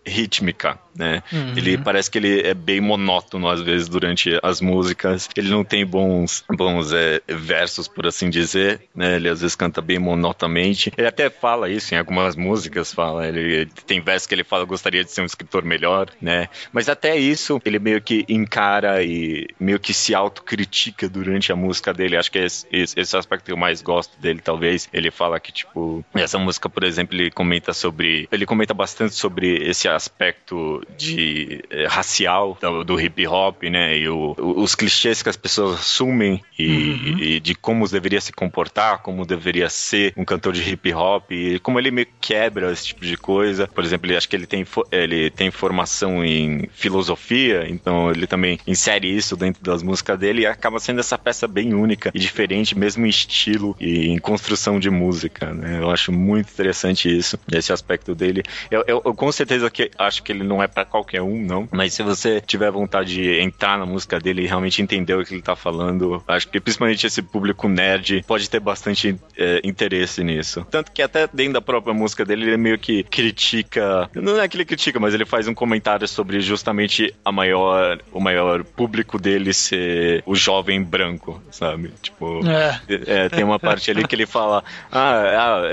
[0.05, 1.21] rítmica, né?
[1.31, 1.53] Uhum.
[1.55, 5.29] Ele parece que ele é bem monótono às vezes durante as músicas.
[5.35, 9.15] Ele não tem bons, bons é, versos, por assim dizer, né?
[9.15, 10.91] Ele às vezes canta bem monotamente.
[10.97, 13.27] Ele até fala isso em algumas músicas, fala.
[13.27, 16.49] Ele, tem versos que ele fala gostaria de ser um escritor melhor, né?
[16.71, 21.93] Mas até isso ele meio que encara e meio que se autocritica durante a música
[21.93, 22.17] dele.
[22.17, 24.89] Acho que é esse, esse, esse aspecto que eu mais gosto dele, talvez.
[24.91, 29.57] Ele fala que tipo essa música, por exemplo, ele comenta sobre, ele comenta bastante sobre
[29.69, 33.97] esse aspecto de eh, racial do, do hip hop, né?
[33.97, 38.99] E o- os clichês que as pessoas assumem e, e de como deveria se comportar,
[39.01, 42.87] como deveria ser um cantor de hip hop e como ele meio que quebra esse
[42.87, 43.67] tipo de coisa.
[43.67, 48.57] Por exemplo, ele acho que ele tem ele tem formação em filosofia, então ele também
[48.67, 52.77] insere isso dentro das músicas dele e acaba sendo essa peça bem única e diferente,
[52.77, 55.79] mesmo em estilo e em construção de música, né?
[55.81, 58.43] Eu acho muito interessante isso, esse aspecto dele.
[58.69, 61.67] Eu, eu- eu com certeza que acho que ele não é pra qualquer um, não,
[61.71, 65.33] mas se você tiver vontade de entrar na música dele e realmente entender o que
[65.33, 70.65] ele tá falando, acho que principalmente esse público nerd pode ter bastante é, interesse nisso.
[70.69, 74.57] Tanto que até dentro da própria música dele, ele meio que critica, não é que
[74.57, 79.53] ele critica, mas ele faz um comentário sobre justamente a maior, o maior público dele
[79.53, 81.91] ser o jovem branco, sabe?
[82.01, 82.79] Tipo, É.
[83.07, 85.21] é, tem uma parte ali que ele fala: Ah,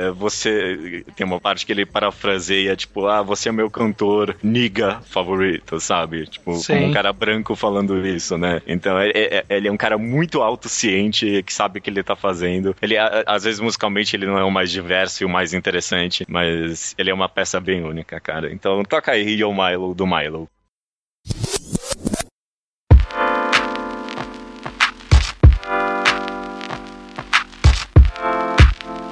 [0.08, 1.04] ah, você.
[1.16, 3.97] Tem uma parte que ele parafraseia, tipo, ah, você é meu cantor
[4.42, 6.26] niga favorito, sabe?
[6.26, 6.74] Tipo, Sim.
[6.74, 8.61] como um cara branco falando isso, né?
[8.66, 12.02] Então, é- é- é- ele é um cara muito autociente, que sabe o que ele
[12.02, 12.74] tá fazendo.
[12.80, 16.24] Ele, a- às vezes, musicalmente, ele não é o mais diverso e o mais interessante,
[16.28, 18.52] mas ele é uma peça bem única, cara.
[18.52, 20.48] Então, toca aí Yo Milo, do Milo.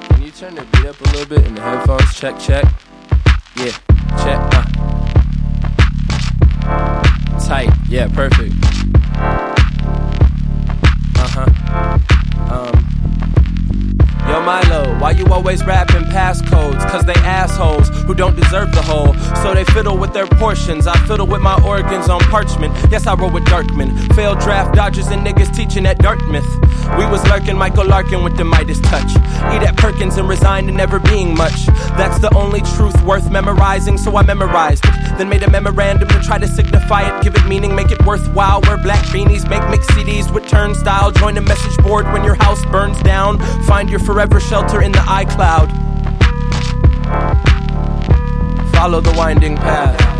[0.08, 2.14] Can you turn the beat up a little bit in the headphones?
[2.14, 2.64] Check, check.
[3.56, 3.72] Yeah,
[4.22, 4.45] check.
[7.46, 7.70] Tight.
[7.88, 8.52] Yeah, perfect.
[11.14, 11.46] Uh huh.
[12.50, 12.74] Um.
[14.28, 16.80] Yo, Milo, Why you always rapping passcodes?
[16.90, 19.14] Cause they assholes who don't deserve the whole.
[19.40, 20.88] So they fiddle with their portions.
[20.88, 22.74] I fiddle with my organs on parchment.
[22.90, 24.12] Yes, I roll with Darkman.
[24.16, 26.52] Failed draft dodgers and niggas teaching at Dartmouth.
[26.98, 29.10] We was lurking Michael Larkin with the Midas touch.
[29.54, 31.66] Eat at Perkins and resigned to never being much.
[31.96, 35.18] That's the only truth worth memorizing, so I memorized it.
[35.18, 38.60] Then made a memorandum to try to signify it, give it meaning, make it worthwhile.
[38.62, 41.12] Wear black beanies, make mix CDs with turnstile.
[41.12, 43.38] Join a message board when your house burns down.
[43.66, 45.68] Find your forever shelter in the iCloud.
[48.72, 50.15] Follow the winding path.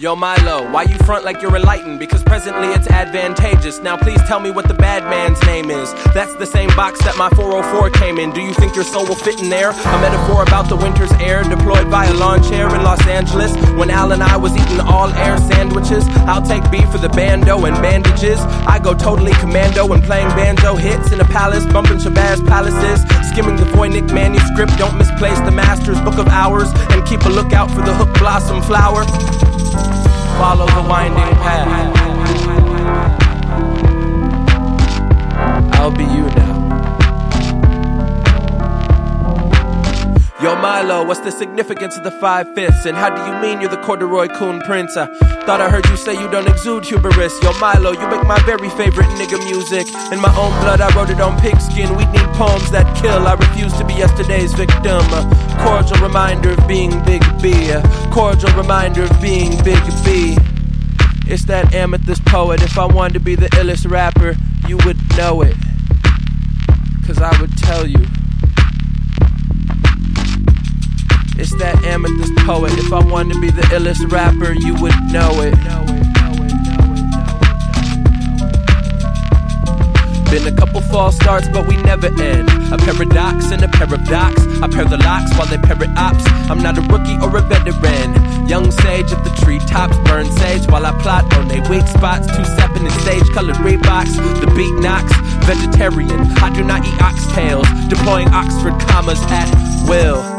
[0.00, 1.98] Yo, Milo, why you front like you're enlightened?
[1.98, 3.80] Because presently it's advantageous.
[3.80, 5.92] Now, please tell me what the bad man's name is.
[6.14, 8.30] That's the same box that my 404 came in.
[8.30, 9.70] Do you think your soul will fit in there?
[9.70, 13.56] A metaphor about the winter's air deployed by a lawn chair in Los Angeles.
[13.74, 17.64] When Al and I was eating all air sandwiches, I'll take B for the bando
[17.64, 18.38] and bandages.
[18.70, 23.02] I go totally commando when playing banjo hits in a palace, bumping Shabazz palaces.
[23.30, 26.70] Skimming the Voynich manuscript, don't misplace the master's book of hours.
[26.94, 29.02] And keep a lookout for the hook blossom flower
[30.38, 31.66] follow the winding path.
[35.74, 36.37] I'll be you
[40.40, 42.86] Yo, Milo, what's the significance of the five fifths?
[42.86, 44.96] And how do you mean you're the corduroy coon prince?
[44.96, 45.06] I
[45.42, 47.34] thought I heard you say you don't exude hubris.
[47.42, 49.88] Yo, Milo, you make my very favorite nigga music.
[50.12, 51.90] In my own blood, I wrote it on pigskin.
[51.96, 53.26] We need poems that kill.
[53.26, 55.02] I refuse to be yesterday's victim.
[55.10, 57.70] A cordial reminder of being Big B.
[57.70, 60.38] A cordial reminder of being Big B.
[61.26, 62.62] It's that amethyst poet.
[62.62, 64.36] If I wanted to be the illest rapper,
[64.68, 65.56] you would know it.
[67.04, 68.06] Cause I would tell you.
[71.38, 72.72] It's that amethyst poet.
[72.74, 75.54] If I wanted to be the illest rapper, you would know it.
[80.30, 82.50] Been a couple false starts, but we never end.
[82.74, 84.42] A paradox and a pair of docs.
[84.60, 86.26] I pair the locks while they parrot ops.
[86.50, 88.18] I'm not a rookie or a veteran.
[88.46, 92.26] Young sage of the treetops, burn sage while I plot on they weak spots.
[92.26, 94.10] Two stepping in sage colored Reeboks.
[94.42, 95.14] The beat knocks.
[95.46, 96.20] Vegetarian.
[96.42, 97.68] I do not eat oxtails.
[97.88, 99.48] Deploying Oxford commas at
[99.88, 100.37] will.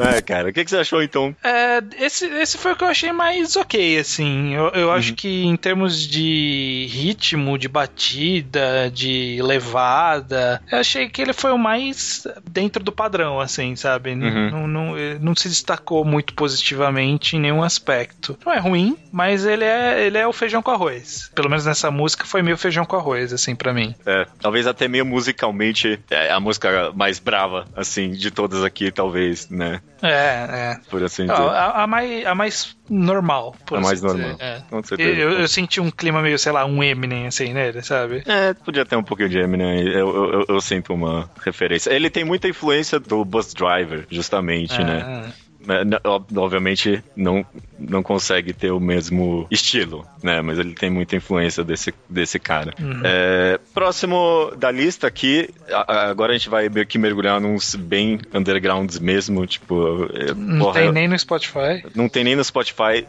[0.00, 1.34] É, cara, o que, que você achou então?
[1.42, 4.54] É, esse, esse foi o que eu achei mais ok, assim.
[4.54, 11.20] Eu, eu acho que em termos de ritmo, de batida, de levada, eu achei que
[11.20, 14.10] ele foi o mais dentro do padrão, assim, sabe?
[14.10, 14.50] Uhum.
[14.50, 18.38] Não, não, não se destacou muito positivamente em nenhum aspecto.
[18.44, 21.30] Não é ruim, mas ele é, ele é o feijão com arroz.
[21.34, 23.94] Pelo menos nessa música foi meio feijão com arroz, assim, pra mim.
[24.06, 29.48] É, talvez até meio musicalmente é a música mais brava, assim, de todas aqui, talvez,
[29.48, 29.80] né?
[30.02, 30.76] É, é.
[30.88, 31.34] Por assim dizer.
[31.34, 33.54] a, a mais, a mais normal.
[33.66, 34.62] por A assim mais dizer, normal, é.
[34.70, 35.10] com certeza.
[35.20, 38.22] Eu, eu senti um clima meio, sei lá, um Eminem, assim, nele, sabe?
[38.26, 41.90] É, podia ter um pouquinho de Eminem, eu, eu, eu, eu sinto uma referência.
[41.92, 45.26] Ele tem muita influência do Bus Driver, justamente, né?
[45.26, 45.49] É, n- ob-
[46.36, 47.44] Obviamente não,
[47.78, 50.40] não consegue ter o mesmo estilo, né?
[50.40, 52.74] Mas ele tem muita influência desse, desse cara.
[53.04, 55.48] É, próximo da lista aqui,
[55.86, 60.08] agora a gente vai meio que mergulhar nos bem undergrounds mesmo, tipo...
[60.14, 61.82] é, Não porra, tem nem no Spotify.
[61.94, 63.06] não tem nem no Spotify.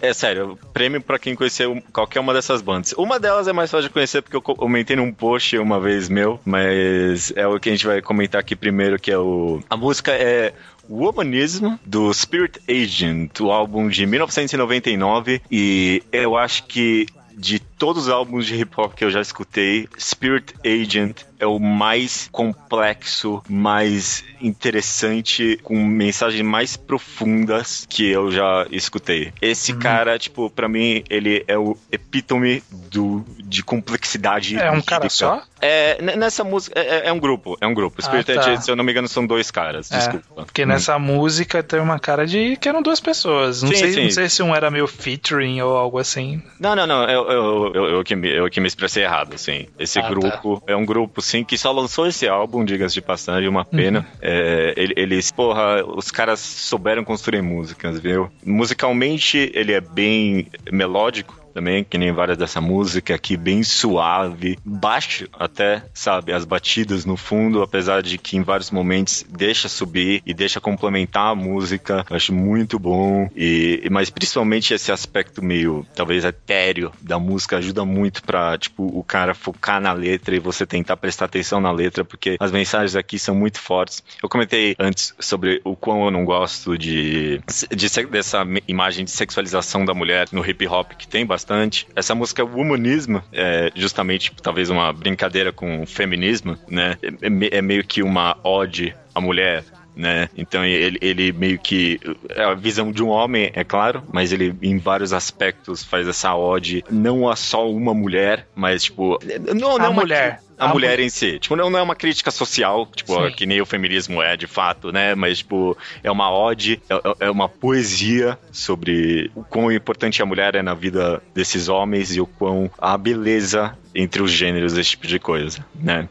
[0.00, 2.92] É sério, prêmio pra quem conheceu qualquer uma dessas bandas.
[2.96, 6.08] Uma delas é mais fácil de conhecer porque eu co- comentei num post uma vez
[6.08, 9.62] meu, mas é o que a gente vai comentar aqui primeiro, que é o.
[9.68, 10.52] A música é.
[10.88, 17.06] Womanism, do Spirit Agent, o álbum de 1999, e eu acho que
[17.36, 21.58] de todos os álbuns de hip hop que eu já escutei, Spirit Agent é o
[21.58, 29.32] mais complexo, mais interessante, com mensagens mais profundas que eu já escutei.
[29.40, 34.58] Esse cara, tipo, pra mim, ele é o epítome do, de complexidade.
[34.58, 35.42] É um cara só?
[35.60, 38.02] É, nessa música, é, é- é um grupo, é um grupo.
[38.02, 38.56] Spirit Ah, tá.
[38.60, 40.44] Se eu não me engano, são dois caras, É, desculpa.
[40.44, 40.68] porque Hum.
[40.68, 43.62] nessa música tem uma cara de que eram duas pessoas.
[43.62, 44.02] Não, Sim, sei, sim.
[44.04, 46.42] não sei se um era meio featuring ou algo assim.
[46.60, 49.66] Não, não, não, eu, eu, eu, eu, que, me, eu que me expressei errado, assim.
[49.78, 50.08] Esse Ah, tá.
[50.10, 54.00] grupo é um grupo, sim, que só lançou esse álbum, diga-se de passagem, uma pena.
[54.00, 54.18] Uhum.
[54.22, 58.30] É, ele- eles, porra, os caras souberam construir músicas, viu?
[58.44, 65.28] Musicalmente, ele é bem melódico, também, que nem várias dessa música aqui, bem suave, baixo
[65.32, 70.34] até, sabe, as batidas no fundo, apesar de que em vários momentos deixa subir e
[70.34, 76.24] deixa complementar a música, eu acho muito bom, e, mas principalmente esse aspecto meio, talvez
[76.24, 80.96] etéreo da música ajuda muito pra, tipo, o cara focar na letra e você tentar
[80.96, 84.02] prestar atenção na letra, porque as mensagens aqui são muito fortes.
[84.20, 87.40] Eu comentei antes sobre o quão eu não gosto de,
[87.70, 91.86] de dessa imagem de sexualização da mulher no hip hop, que tem bastante bastante.
[91.94, 96.96] Essa música Womanismo é justamente talvez uma brincadeira com o feminismo, né?
[97.20, 99.62] É, me- é meio que uma ode à mulher.
[99.96, 100.28] Né?
[100.36, 102.00] Então ele, ele meio que.
[102.30, 106.34] É a visão de um homem, é claro, mas ele em vários aspectos faz essa
[106.34, 109.20] ode não a só uma mulher, mas tipo.
[109.54, 110.40] Não, não A uma- mulher.
[110.58, 111.38] A, A mulher mu- em si.
[111.38, 114.92] Tipo, não, não é uma crítica social, tipo, que nem o feminismo é de fato,
[114.92, 115.14] né?
[115.14, 120.54] Mas, tipo, é uma ode, é, é uma poesia sobre o quão importante a mulher
[120.54, 125.06] é na vida desses homens e o quão a beleza entre os gêneros, esse tipo
[125.06, 126.08] de coisa, né?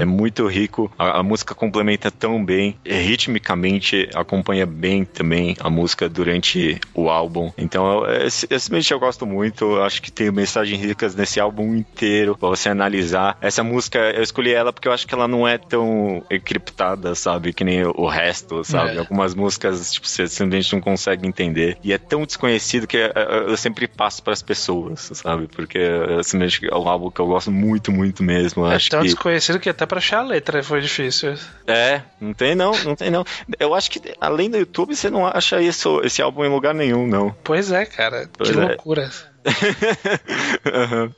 [0.00, 5.68] É muito rico, a, a música complementa tão bem, e ritmicamente acompanha bem também a
[5.68, 7.52] música durante o álbum.
[7.58, 11.74] Então, eu- esse, esse mês eu gosto muito, acho que tem mensagens ricas nesse álbum
[11.74, 13.36] inteiro pra você analisar.
[13.40, 17.52] Essa música, eu escolhi ela porque eu acho que ela não é tão encriptada, sabe?
[17.52, 18.96] Que nem o resto, sabe?
[18.96, 18.98] É.
[18.98, 21.76] Algumas músicas, tipo, você simplesmente não consegue entender.
[21.82, 23.12] E é tão desconhecido que eh,
[23.48, 25.48] eu sempre passo pras pessoas, sabe?
[25.48, 25.78] Porque
[26.22, 28.64] simplesmente é um álbum que eu gosto muito, muito mesmo.
[28.64, 29.06] Eu É acho tão que...
[29.06, 31.34] desconhecido que até pra achar a letra foi difícil.
[31.66, 33.24] É, não tem não, não tem não.
[33.58, 37.06] Eu acho que além do YouTube você não acha isso, esse álbum em lugar nenhum,
[37.06, 37.34] não.
[37.42, 38.28] Pois é, cara.
[38.36, 38.60] Pois que é.
[38.60, 39.10] loucura.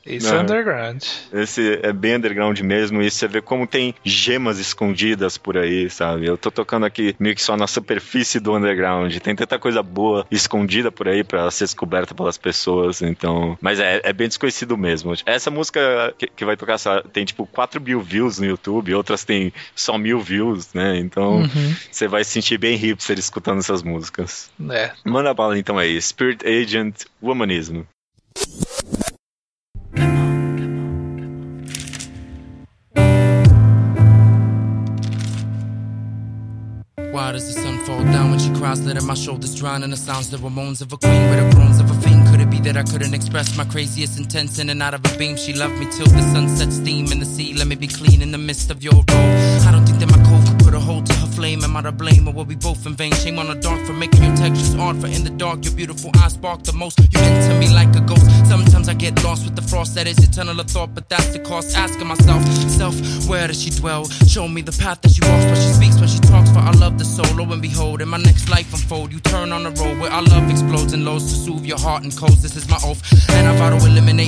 [0.05, 0.37] Isso Não.
[0.39, 1.03] é underground.
[1.33, 6.25] Esse é bem underground mesmo, e você vê como tem gemas escondidas por aí, sabe?
[6.27, 9.15] Eu tô tocando aqui meio que só na superfície do underground.
[9.17, 13.57] Tem tanta coisa boa escondida por aí pra ser descoberta pelas pessoas, então.
[13.61, 15.13] Mas é, é bem desconhecido mesmo.
[15.25, 19.23] Essa música que, que vai tocar essa- tem tipo 4 mil views no YouTube, outras
[19.23, 20.97] tem só mil views, né?
[20.97, 21.43] Então
[21.91, 24.49] você vai se sentir bem hipster escutando essas músicas.
[24.69, 24.91] É.
[25.05, 27.85] Manda bala então aí, Spirit Agent Womanismo.
[37.17, 38.85] Why does the sun fall down when she cries?
[38.85, 41.79] Letting my shoulders drown in the sounds, the moans of a queen with the groans
[41.79, 42.27] of a fiend.
[42.27, 45.17] Could it be that I couldn't express my craziest intents in and out of a
[45.17, 45.35] beam?
[45.35, 47.53] She loved me till the sun sets steam in the sea.
[47.53, 49.09] Let me be clean in the midst of your road.
[49.67, 51.63] I don't think that my code could put a hold to flame.
[51.63, 53.13] Am I to blame or were we both in vain?
[53.13, 54.99] Shame on the dark for making your textures odd.
[54.99, 56.97] For in the dark, your beautiful eyes spark the most.
[56.99, 58.25] You enter me like a ghost.
[58.49, 61.39] Sometimes I get lost with the frost that is eternal of thought, but that's the
[61.39, 61.77] cost.
[61.77, 62.41] Asking myself,
[62.81, 62.95] self,
[63.29, 64.09] where does she dwell?
[64.33, 66.49] Show me the path that she walks when she speaks, when she talks.
[66.49, 67.29] For I love the soul.
[67.37, 70.23] Lo and behold, in my next life unfold, you turn on the road where our
[70.23, 72.41] love explodes and lows to soothe your heart and codes.
[72.41, 74.26] This is my oath, and I vow to eliminate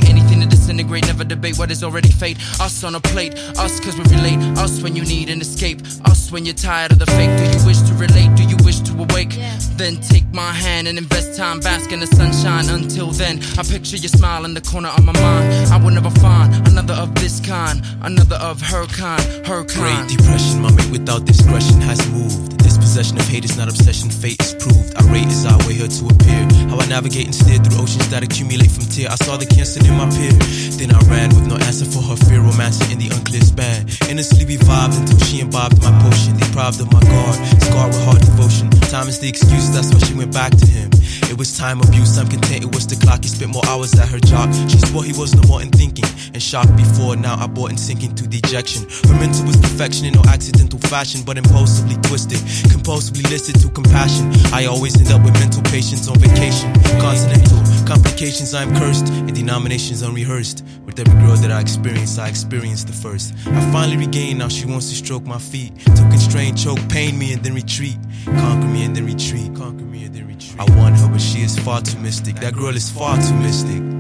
[1.30, 2.38] debate what is already fate.
[2.59, 4.39] Us on a plate, us cause we relate.
[4.57, 5.82] Us when you need an escape.
[6.05, 7.32] Us when you're tired of the fake.
[7.38, 8.36] Do you wish to relate?
[8.36, 9.38] Do you wish to awake?
[9.77, 12.69] Then take my hand and invest time, bask in the sunshine.
[12.69, 15.71] Until then, I picture your smile in the corner of my mind.
[15.71, 19.69] I will never find another of this kind, another of her kind, her kind.
[19.69, 20.09] Great kind.
[20.17, 22.59] depression, my mate without discretion has moved.
[22.80, 24.95] Possession of hate is not obsession, fate is proved.
[24.95, 26.41] I rate is our way here to appear.
[26.69, 29.09] How I navigate and steer through oceans that accumulate from tear.
[29.09, 30.34] I saw the cancer in my peer.
[30.80, 33.88] Then I ran with no answer for her fear, romancing in the unclear span.
[34.09, 36.38] Innocently revived until she imbibed my potion.
[36.38, 38.69] Deprived of my guard, scarred with hard devotion.
[38.89, 40.89] Time is the excuse, that's why she went back to him.
[41.30, 43.23] It was time abuse, I'm content it was the clock.
[43.23, 44.49] He spent more hours at her job.
[44.69, 46.05] She swore he was no more in thinking.
[46.34, 48.89] And shocked before, now I bought and sinking to dejection.
[49.05, 52.41] Her mental was perfection in no accidental fashion, but impulsively twisted.
[52.70, 54.32] Compulsively listed to compassion.
[54.53, 56.74] I always end up with mental patients on vacation.
[56.99, 59.07] Continental complications, I'm cursed.
[59.09, 60.63] And denominations unrehearsed.
[60.86, 63.34] With every girl that I experience, I experience the first.
[63.47, 65.78] I finally regained, now she wants to stroke my feet.
[65.97, 67.97] To constrain, choke, pain me, and then retreat.
[68.26, 69.55] Conquer me and then retreat.
[69.55, 70.59] Conquer me and then retreat.
[70.59, 72.36] I want her, but she is far too mystic.
[72.36, 73.99] That girl is far too mystic.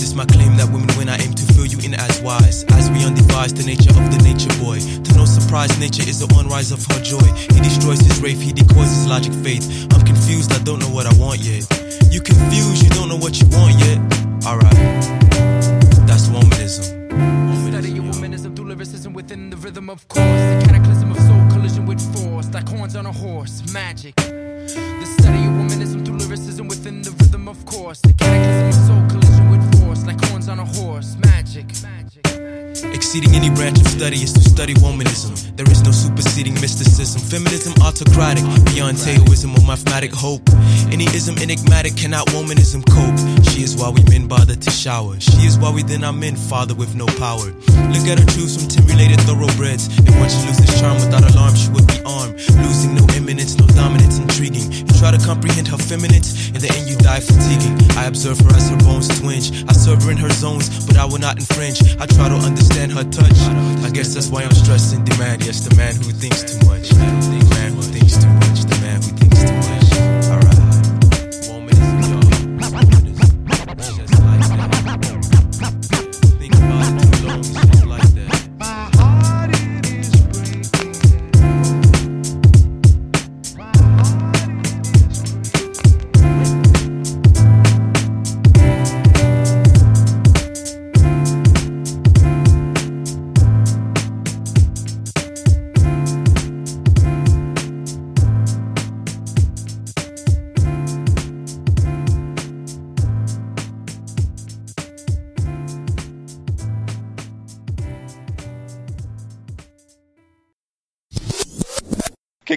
[0.00, 1.08] It's my claim that women win.
[1.08, 2.64] I aim to fill you in as wise.
[2.70, 4.78] As we undevise the nature of the nature boy.
[4.78, 7.26] To no surprise, nature is the one rise of her joy.
[7.54, 9.66] He destroys his wraith, he decoys his logic faith.
[9.92, 11.66] I'm confused, I don't know what I want yet.
[12.12, 14.27] You confused, you don't know what you want yet.
[37.28, 40.40] Feminism autocratic, beyond Taoism or mathematic hope.
[40.90, 43.44] Any ism enigmatic cannot womanism cope.
[43.52, 45.20] She is why we men bother to shower.
[45.20, 47.52] She is why we then are men father with no power.
[47.92, 49.88] Look at her choose from ten related thoroughbreds.
[50.08, 52.40] If once should lose his charm without alarm, she would be armed.
[52.64, 54.72] Losing no eminence, no dominance, intriguing.
[54.72, 56.48] You try to comprehend her feminines.
[56.48, 57.76] In the end, you die fatiguing.
[57.92, 59.52] I observe her as her bones twinge.
[59.68, 61.82] I serve her in her zones, but I will not infringe.
[62.00, 63.38] I try to understand her touch.
[63.84, 65.44] I guess that's why I'm stressed in demand.
[65.44, 66.88] Yes, the man who thinks too much.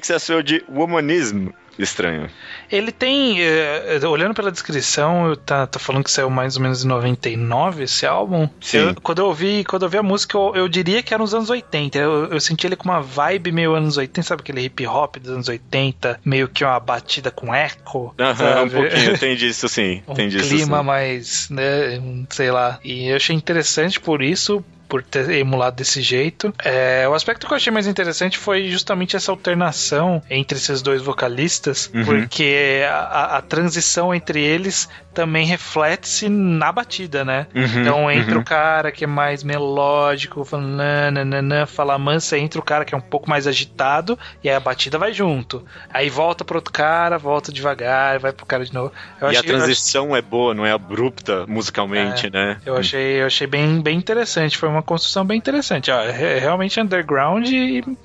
[0.02, 1.50] Que, você achou de Womanism
[1.80, 2.30] estranho?
[2.72, 6.62] Ele tem, eh, eh, olhando pela descrição, eu tá, tá falando que saiu mais ou
[6.62, 8.48] menos em 99 esse álbum.
[8.60, 8.78] Sim.
[8.78, 11.34] Eu- quando eu ouvi, quando eu vi a música, eu, eu diria que era nos
[11.34, 11.98] anos 80.
[11.98, 15.32] Eu, eu senti ele com uma vibe meio anos 80, sabe aquele hip hop dos
[15.32, 18.14] anos 80, meio que uma batida com eco.
[18.20, 20.02] Aham, um pouquinho, tem disso sim.
[20.08, 20.84] um tem disso clima sim.
[20.86, 22.80] mais, né, sei lá.
[22.84, 26.54] E eu achei interessante por isso, por ter emulado desse jeito.
[26.66, 31.02] É, o aspecto que eu achei mais interessante foi justamente essa alternação entre esses dois
[31.02, 32.04] vocalistas, Uhum.
[32.04, 37.48] porque a, a- transição entre eles também reflete-se na batida, né?
[37.56, 38.42] Uhum, então entra uhum.
[38.42, 42.98] o cara que é mais melódico, falando nananana, fala mansa, entra o cara que é
[42.98, 45.66] um pouco mais agitado, e aí a batida vai junto.
[45.94, 48.92] Aí volta pro outro cara, volta devagar, vai pro cara de novo.
[49.22, 52.58] Eu E a achei- transição é boa, não é abrupta musicalmente, né?
[52.66, 54.58] eu achei, eu achei bem, bem interessante.
[54.58, 55.92] Foi uma construção bem interessante.
[55.92, 57.48] Ó, é realmente underground,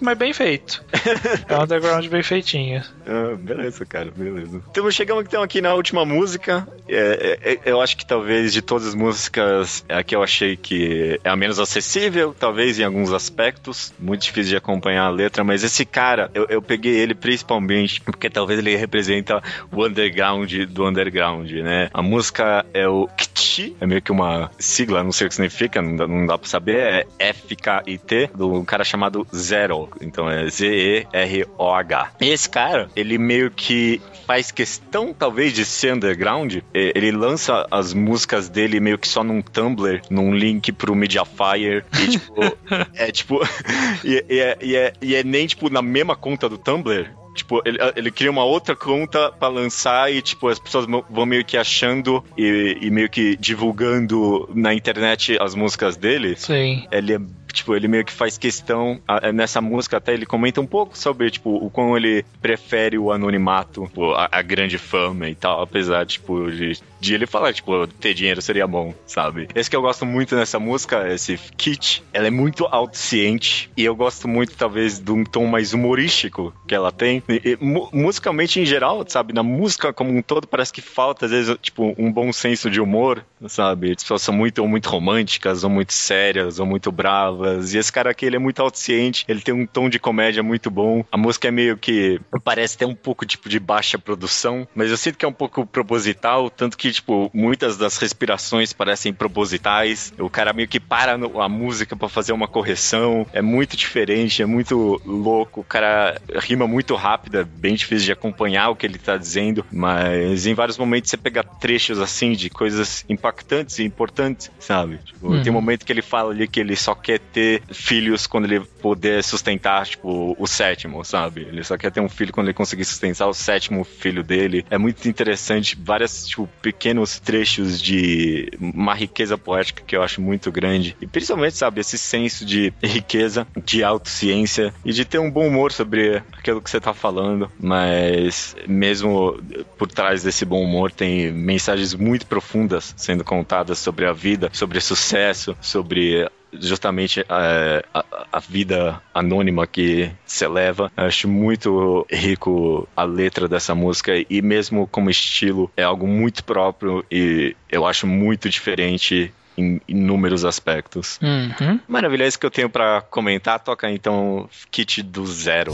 [0.01, 0.85] mas bem feito.
[1.49, 2.83] é um underground bem feitinho.
[3.07, 4.61] Ah, beleza, cara, beleza.
[4.70, 6.66] Então chegamos então aqui na última música.
[6.89, 10.22] É, é, é, eu acho que talvez de todas as músicas, é a que eu
[10.22, 13.93] achei que é a menos acessível, talvez em alguns aspectos.
[13.99, 18.29] Muito difícil de acompanhar a letra, mas esse cara, eu, eu peguei ele principalmente porque
[18.31, 21.89] talvez ele representa o underground do underground, né?
[21.93, 25.81] A música é o KT, é meio que uma sigla, não sei o que significa,
[25.83, 29.89] não dá, não dá pra saber, é F-K-I-T, do cara chamado Zero.
[30.01, 32.12] Então é Z-E-R-O-H.
[32.21, 36.57] E esse cara, ele meio que faz questão, talvez, de ser underground.
[36.75, 41.85] Ele lança as músicas dele meio que só num Tumblr, num link pro Mediafire.
[41.99, 42.35] E, tipo,
[42.95, 43.41] é tipo.
[44.05, 47.26] e, e é, e, é, e é nem, tipo, na mesma conta do Tumblr.
[47.37, 51.45] Tipo, ele, ele cria uma outra conta pra lançar e, tipo, as pessoas vão meio
[51.45, 56.34] que achando e, e meio que divulgando na internet as músicas dele.
[56.37, 56.87] Sim.
[56.91, 57.20] Ele é,
[57.57, 61.31] tipo, ele meio que faz questão, a- nessa música até ele comenta um pouco sobre,
[61.31, 66.07] tipo, o quão ele prefere o anonimato, tipo, a, a grande fama e tal, apesar,
[66.07, 69.49] tipo, de, de ele falar, tipo, ter dinheiro seria bom, sabe?
[69.55, 72.67] Esse que eu gosto muito nessa música, esse Kit, ela é muito
[73.01, 77.23] autociente e eu gosto muito, talvez, de um tom mais humorístico que ela tem.
[77.29, 79.33] E- e mu- musicalmente, em geral, sabe?
[79.33, 82.81] Na música como um todo, parece que falta, às vezes, tipo, um bom senso de
[82.81, 83.93] humor, sabe?
[83.93, 87.46] As pessoas são muito, ou muito românticas, ou muito sérias, ou muito bravas.
[87.55, 90.71] E esse cara aqui, ele é muito autociente, ele tem um tom de comédia muito
[90.71, 91.05] bom.
[91.11, 92.21] A música é meio que.
[92.45, 95.67] parece ter um pouco, tipo, de baixa produção, mas eu sinto que é um pouco
[95.67, 100.13] proposital, tanto que, tipo, muitas das respirações parecem propositais.
[100.19, 103.27] O cara meio que para no- a música pra fazer uma correção.
[103.33, 105.61] É muito diferente, é muito louco.
[105.61, 109.65] O cara rima muito rápido, é bem difícil de acompanhar o que ele tá dizendo,
[109.73, 114.99] mas em vários momentos você pega trechos assim de coisas impactantes e importantes, sabe?
[115.05, 115.43] Tipo, Uhum.
[115.43, 118.61] Tem um momento que ele fala ali que ele só quer ter filhos quando ele
[118.80, 121.43] puder sustentar, tipo, o sétimo, sabe?
[121.43, 124.64] Ele só quer ter um filho quando ele conseguir sustentar o sétimo filho dele.
[124.70, 130.51] É muito interessante, várias, tipo, pequenos trechos de uma riqueza poética que eu acho muito
[130.51, 130.97] grande.
[130.99, 135.72] E principalmente, sabe, esse senso de riqueza, de autociência e de ter um bom humor
[135.72, 137.51] sobre aquilo que você tá falando.
[137.61, 139.39] Mas mesmo
[139.76, 144.80] por trás desse bom humor tem mensagens muito profundas sendo contadas sobre a vida, sobre
[144.80, 150.91] sucesso, sobre justamente é, a, a vida anônima que se leva.
[150.97, 157.05] Acho muito rico a letra dessa música e mesmo como estilo é algo muito próprio
[157.11, 161.19] e eu acho muito diferente em inúmeros aspectos.
[161.23, 161.81] Uhum.
[161.89, 163.59] Maravilha, é isso que eu tenho pra comentar.
[163.59, 165.73] Toca então Kit do Zero.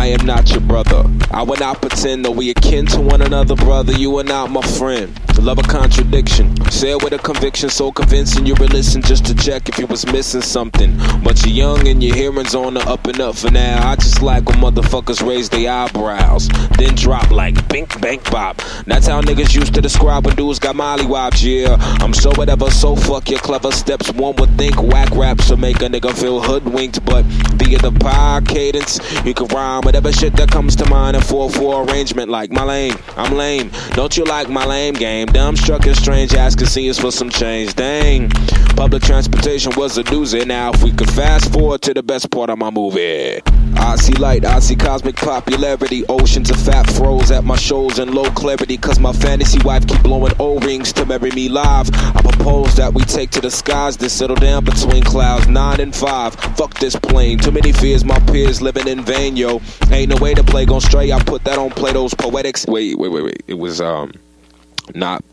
[0.00, 1.04] I am not your brother.
[1.30, 3.92] I will not pretend that we akin to one another, brother.
[3.92, 5.14] You are not my friend.
[5.40, 6.54] Love a contradiction.
[6.70, 9.86] Say it with a conviction so convincing you would listen just to check if you
[9.86, 10.94] was missing something.
[11.24, 13.90] But you're young and your hearing's on the up and up for now.
[13.90, 18.60] I just like when motherfuckers raise their eyebrows, then drop like bink, bank, bop.
[18.86, 21.42] That's how niggas used to describe when dudes got molly wops.
[21.42, 24.12] Yeah, I'm so whatever, so fuck your clever steps.
[24.12, 28.42] One would think whack raps will make a nigga feel hoodwinked, but via the pie
[28.46, 32.30] cadence, you can rhyme whatever shit that comes to mind a 4-4 arrangement.
[32.30, 33.72] Like my lame, I'm lame.
[33.94, 35.26] Don't you like my lame game?
[35.26, 37.74] Dumb struck and strange ass casinos for some change.
[37.74, 38.30] Dang,
[38.76, 40.46] public transportation was a doozy.
[40.46, 43.40] Now if we could fast forward to the best part of my movie.
[43.74, 46.04] I see light, I see cosmic popularity.
[46.08, 48.76] Oceans of fat froze at my shows in low clarity.
[48.76, 51.90] Cause my fantasy wife keep blowing O-rings to marry me live.
[51.94, 55.94] I propose that we take to the skies, then settle down between clouds nine and
[55.94, 56.34] five.
[56.56, 59.60] Fuck this plane, too many fears, my peers living in vain, yo.
[59.92, 61.12] Ain't no way to play gon' stray.
[61.12, 62.66] I put that on Plato's poetics.
[62.66, 63.42] Wait, wait, wait, wait.
[63.46, 64.12] It was um
[64.94, 65.24] not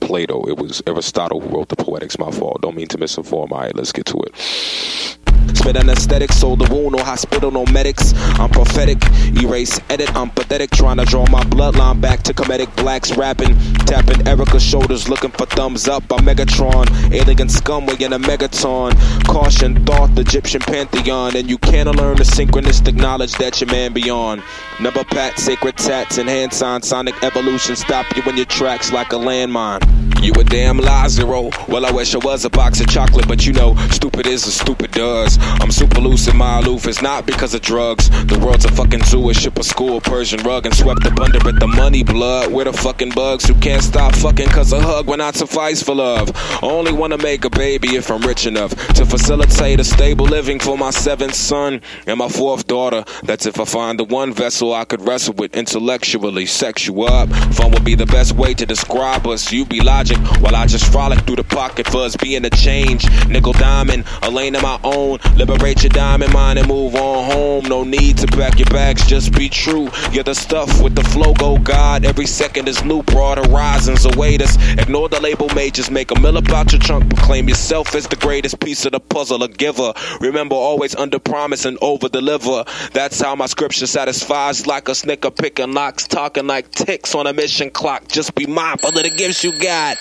[0.00, 0.42] Plato.
[0.48, 2.18] It was Aristotle who wrote the poetics.
[2.18, 2.62] My fault.
[2.62, 3.52] Don't mean to misinform.
[3.52, 5.18] All right, let's get to it.
[5.54, 8.12] Spit anesthetic, sold the wound, no hospital, no medics.
[8.38, 8.98] I'm prophetic,
[9.40, 10.14] erase, edit.
[10.16, 15.08] I'm pathetic, trying to draw my bloodline back to comedic blacks rapping, tapping Erica's shoulders,
[15.08, 16.04] looking for thumbs up.
[16.12, 18.92] I'm Megatron, alien scum weighing a megaton.
[19.26, 24.42] Caution, thought, Egyptian pantheon, and you can't learn the synchronistic knowledge that your man beyond.
[24.80, 29.12] Number pat, sacred tats and hand signs, sonic evolution stop you in your tracks like
[29.12, 30.11] a landmine.
[30.20, 31.50] You a damn Lazaro.
[31.68, 34.54] Well, I wish I was a box of chocolate, but you know, stupid is as
[34.54, 35.38] stupid does.
[35.60, 36.86] I'm super loose in my aloof.
[36.86, 38.10] It's not because of drugs.
[38.26, 39.30] The world's a fucking zoo.
[39.30, 41.60] A ship a school, Persian rug, and swept up under it.
[41.60, 42.52] The money blood.
[42.52, 45.94] We're the fucking bugs who can't stop fucking cause a hug will not suffice for
[45.94, 46.30] love.
[46.62, 50.76] Only wanna make a baby if I'm rich enough to facilitate a stable living for
[50.76, 53.04] my seventh son and my fourth daughter.
[53.22, 57.28] That's if I find the one vessel I could wrestle with intellectually, sex you up.
[57.54, 59.52] Fun would be the best way to describe us.
[59.52, 63.06] You be logic while I just frolic through the pocket for us being a change.
[63.28, 65.18] Nickel diamond, a lane of my own.
[65.36, 67.64] Liberate your diamond mind and move on home.
[67.66, 69.88] No need to pack your bags, just be true.
[70.10, 72.04] You're the stuff with the flow, go God.
[72.04, 74.56] Every second is new, broad horizons await us.
[74.78, 77.08] Ignore the label majors, make a mill about your trunk.
[77.14, 79.92] Proclaim yourself as the greatest piece of the puzzle, a giver.
[80.20, 82.64] Remember, always under promise and over deliver.
[82.92, 87.32] That's how my scripture satisfies, like a snicker picking locks, talking like ticks on a
[87.32, 88.08] mission clock.
[88.08, 89.91] Just be mindful of the gifts you got.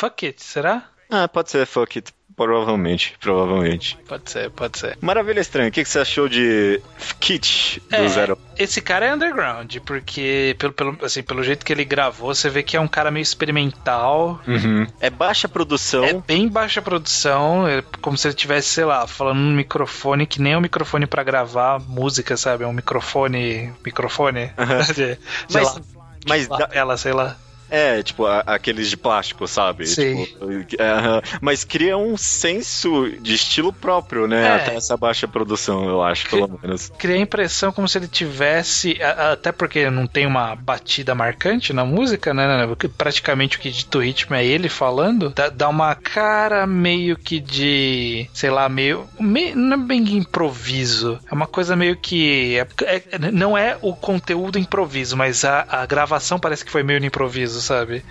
[0.00, 0.84] Fuck it, será?
[1.10, 2.10] Ah, pode ser fuck it.
[2.36, 3.98] Provavelmente, provavelmente.
[4.08, 4.96] Pode ser, pode ser.
[5.02, 6.80] Maravilha Estranha, o que, você achou de
[7.18, 8.38] Kit do É, Zero?
[8.56, 12.62] Esse cara é underground, porque pelo, pelo, assim, pelo jeito que ele gravou, você vê
[12.62, 14.40] que é um cara meio experimental.
[14.48, 14.86] Uhum.
[15.00, 16.02] É baixa produção.
[16.02, 20.40] É bem baixa produção, é como se ele tivesse, sei lá, falando num microfone que
[20.40, 22.64] nem é um microfone pra gravar música, sabe?
[22.64, 23.70] É um microfone.
[23.84, 24.50] Microfone?
[24.94, 25.18] sei
[25.52, 25.80] Mas- lá.
[26.26, 27.36] mas dá- ela, sei lá.
[27.70, 29.86] É, tipo, a- aqueles de plástico, sabe?
[29.86, 30.24] Sim.
[30.24, 30.46] Tipo,
[30.82, 34.46] é, mas cria um senso de estilo próprio, né?
[34.46, 34.50] É.
[34.56, 36.90] Até essa baixa produção, eu acho, pelo menos.
[36.98, 38.98] Cria a impressão como se ele tivesse.
[39.02, 42.66] Até porque não tem uma batida marcante na música, né?
[42.66, 45.30] Porque Praticamente o que dita o ritmo é ele falando.
[45.30, 48.28] Dá, dá uma cara meio que de.
[48.34, 49.06] Sei lá, meio.
[49.18, 51.18] meio não é bem improviso.
[51.30, 52.56] É uma coisa meio que.
[52.58, 52.66] é-
[53.12, 57.06] é- não é o conteúdo improviso, mas a, a gravação parece que foi meio no
[57.06, 58.04] improviso, sabe?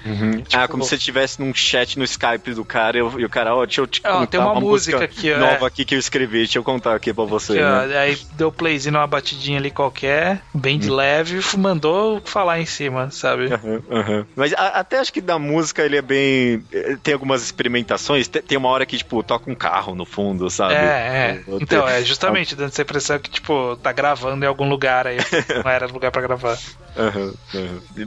[0.53, 3.29] ah, como se você estivesse num chat no Skype do cara e, o- e o
[3.29, 5.67] cara, ó, deixa eu te Ó, contar tem uma música aqui, ó, nova é.
[5.67, 7.61] aqui que eu escrevi, deixa eu contar aqui pra você.
[7.61, 7.97] Ó, né?
[7.97, 13.09] Aí deu playzinho numa batidinha ali qualquer, bem de leve, e mandou falar em cima,
[13.11, 13.49] sabe?
[13.91, 14.25] Aham.
[14.35, 16.63] Mas a- até acho que da música ele é bem.
[16.71, 18.27] eh, Tem algumas experimentações.
[18.27, 20.73] Te- Tem uma hora que, tipo, toca um carro no fundo, sabe?
[20.75, 21.43] É, é.
[21.59, 25.17] Então, é justamente dando essa impressão que, tipo, tá gravando em algum lugar aí.
[25.63, 26.57] Não era lugar pra gravar.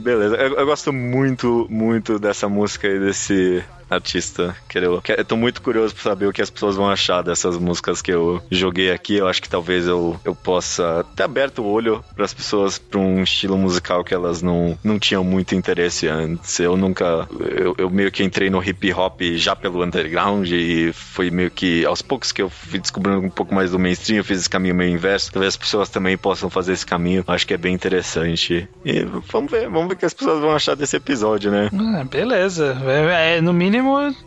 [0.01, 0.35] Beleza.
[0.35, 1.32] Eu, eu gosto muito,
[1.69, 3.63] muito dessa música e desse
[3.93, 4.55] artista.
[4.67, 7.21] Que eu, que eu tô muito curioso pra saber o que as pessoas vão achar
[7.21, 9.15] dessas músicas que eu joguei aqui.
[9.15, 13.23] Eu acho que talvez eu, eu possa ter aberto o olho pras pessoas pra um
[13.23, 16.59] estilo musical que elas não, não tinham muito interesse antes.
[16.59, 17.27] Eu nunca.
[17.39, 21.85] Eu, eu meio que entrei no hip hop já pelo underground e foi meio que
[21.85, 24.17] aos poucos que eu fui descobrindo um pouco mais do mainstream.
[24.17, 25.31] Eu fiz esse caminho meio inverso.
[25.31, 27.23] Talvez as pessoas também possam fazer esse caminho.
[27.27, 28.67] Acho que é bem interessante.
[28.85, 31.69] E vamos ver, vamos ver o que as pessoas vão achar desse episódio, né?
[31.73, 32.77] Ah, beleza.
[32.85, 33.82] É, é, no mínimo,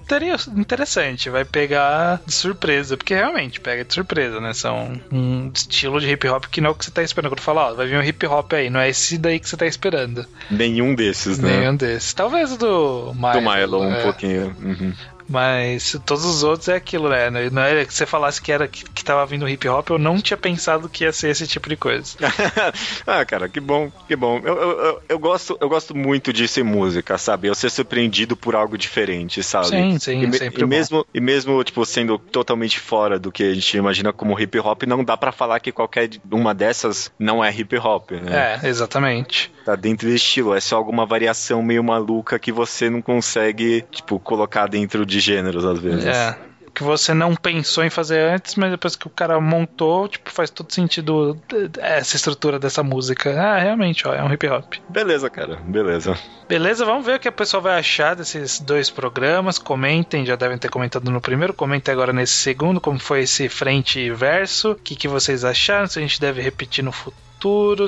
[0.06, 1.30] teria interessante.
[1.30, 4.52] Vai pegar de surpresa, porque realmente pega de surpresa, né?
[4.52, 7.32] São um estilo de hip hop que não é o que você tá esperando.
[7.32, 9.56] Quando fala, ó, vai vir um hip hop aí, não é esse daí que você
[9.56, 10.26] tá esperando.
[10.50, 11.58] Nenhum desses, né?
[11.58, 12.14] Nenhum desses.
[12.14, 13.32] Talvez o do Milo.
[13.32, 14.02] Do Milo, um é.
[14.02, 14.56] pouquinho.
[14.60, 14.92] Uhum.
[15.28, 17.30] Mas todos os outros é aquilo, né?
[17.50, 20.20] Não é que você falasse que era que, que tava vindo hip hop, eu não
[20.20, 22.16] tinha pensado que ia ser esse tipo de coisa.
[23.06, 24.40] ah, cara, que bom, que bom.
[24.44, 27.48] Eu, eu, eu, eu, gosto, eu gosto muito de ser música, sabe?
[27.48, 29.68] Eu ser surpreendido por algo diferente, sabe?
[29.68, 33.54] Sim, sim, e, sempre e mesmo E mesmo, tipo, sendo totalmente fora do que a
[33.54, 37.50] gente imagina como hip hop, não dá para falar que qualquer uma dessas não é
[37.50, 38.60] hip hop, né?
[38.62, 39.50] É, exatamente.
[39.66, 44.16] Tá dentro do estilo, é só alguma variação meio maluca que você não consegue, tipo,
[44.20, 46.06] colocar dentro de gêneros às vezes.
[46.06, 46.38] É
[46.76, 50.50] que você não pensou em fazer antes, mas depois que o cara montou, tipo, faz
[50.50, 51.36] todo sentido
[51.78, 53.30] essa estrutura dessa música.
[53.40, 54.74] Ah, realmente, ó, é um hip hop.
[54.86, 56.18] Beleza, cara, beleza.
[56.46, 59.58] Beleza, vamos ver o que a pessoa vai achar desses dois programas.
[59.58, 63.98] Comentem, já devem ter comentado no primeiro, comentem agora nesse segundo, como foi esse frente
[63.98, 64.72] e verso.
[64.72, 65.86] O que, que vocês acharam?
[65.86, 67.25] Se a gente deve repetir no futuro,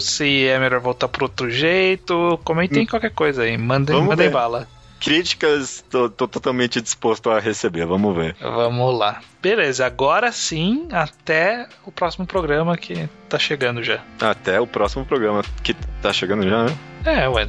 [0.01, 2.39] se é melhor voltar pro outro jeito.
[2.45, 2.87] Comentem hum.
[2.87, 4.69] qualquer coisa aí, mandem, mandem bala.
[5.01, 8.35] Críticas, tô, tô, totalmente disposto a receber, vamos ver.
[8.41, 9.21] Vamos lá.
[9.41, 14.03] Beleza, agora sim, até o próximo programa que tá chegando já.
[14.21, 16.77] Até o próximo programa que tá chegando já, né?
[17.09, 17.49] É, ué,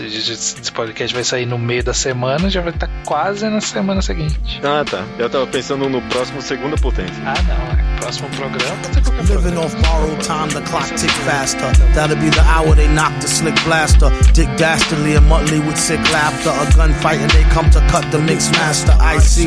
[0.00, 4.02] esse podcast vai sair no meio da semana, já vai estar tá quase na semana
[4.02, 4.60] seguinte.
[4.64, 5.04] Ah, tá.
[5.16, 7.14] Eu tava pensando no próximo segunda potência.
[7.24, 7.96] Ah, não, é.
[8.00, 11.66] Próximo programa pode ser qualquer Living off borrowed time, the clock tick faster.
[11.94, 14.10] That'll be the hour they knock the slick blaster.
[14.32, 16.50] Dick Dastardly and Muttley with sick laughter.
[16.50, 18.92] A gunfight and they come to cut the mix master.
[19.00, 19.46] ICE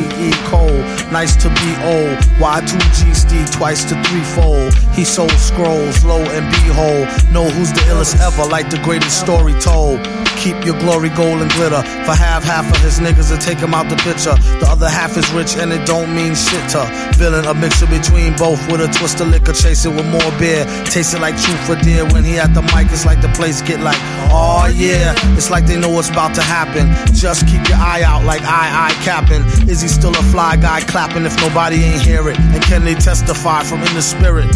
[0.50, 0.82] Cole,
[1.12, 2.16] nice to be old.
[2.40, 4.74] Y2G Steve twice to threefold.
[4.94, 7.08] He sold scrolls, low and behold.
[7.32, 10.00] Know who's the illest ever, like the greatest story story told.
[10.36, 11.82] Keep your glory gold and glitter.
[12.04, 14.34] For half, half of his niggas to take him out the picture.
[14.60, 16.88] The other half is rich and it don't mean shit to.
[17.16, 20.64] Villain, a mixture between both with a twist of liquor, chasing with more beer.
[20.86, 22.08] Tasting like truth for dear.
[22.08, 23.98] When he at the mic, it's like the place get like,
[24.32, 25.14] oh yeah.
[25.36, 26.88] It's like they know what's about to happen.
[27.14, 29.42] Just keep your eye out like I, I capping.
[29.68, 32.38] Is he still a fly guy clapping if nobody ain't hear it?
[32.38, 34.48] And can they testify from in the spirit?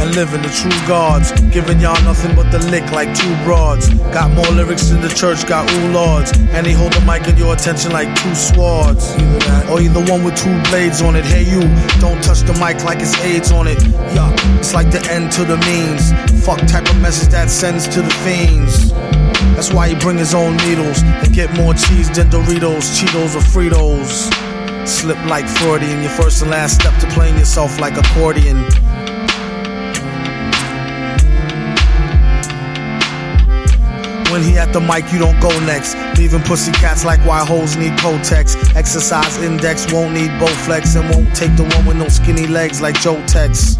[0.00, 1.32] And living the true gods.
[1.52, 3.88] Giving y'all nothing but the lick like two broads.
[4.12, 6.32] Got more lyrics in the church, got ooh lords.
[6.54, 9.14] And they hold the mic in your attention like two swords.
[9.16, 11.24] Either that, or either one with two blades on it.
[11.24, 11.60] Hey you,
[12.00, 13.78] don't touch the mic like it's AIDS on it.
[14.14, 16.12] Yuck, it's like the end to the means.
[16.44, 18.92] Fuck type of message that sends to the fiends.
[19.54, 23.40] That's why he bring his own needles and get more cheese than Doritos, Cheetos, or
[23.40, 24.30] Fritos.
[24.86, 28.64] Slip like Freudian, your first and last step to playing yourself like accordion.
[34.36, 35.96] When he at the mic, you don't go next.
[36.18, 38.76] Leaving pussy cats like why hoes need Protex.
[38.76, 43.00] Exercise index won't need Bowflex and won't take the one with no skinny legs like
[43.00, 43.78] Joe Tex.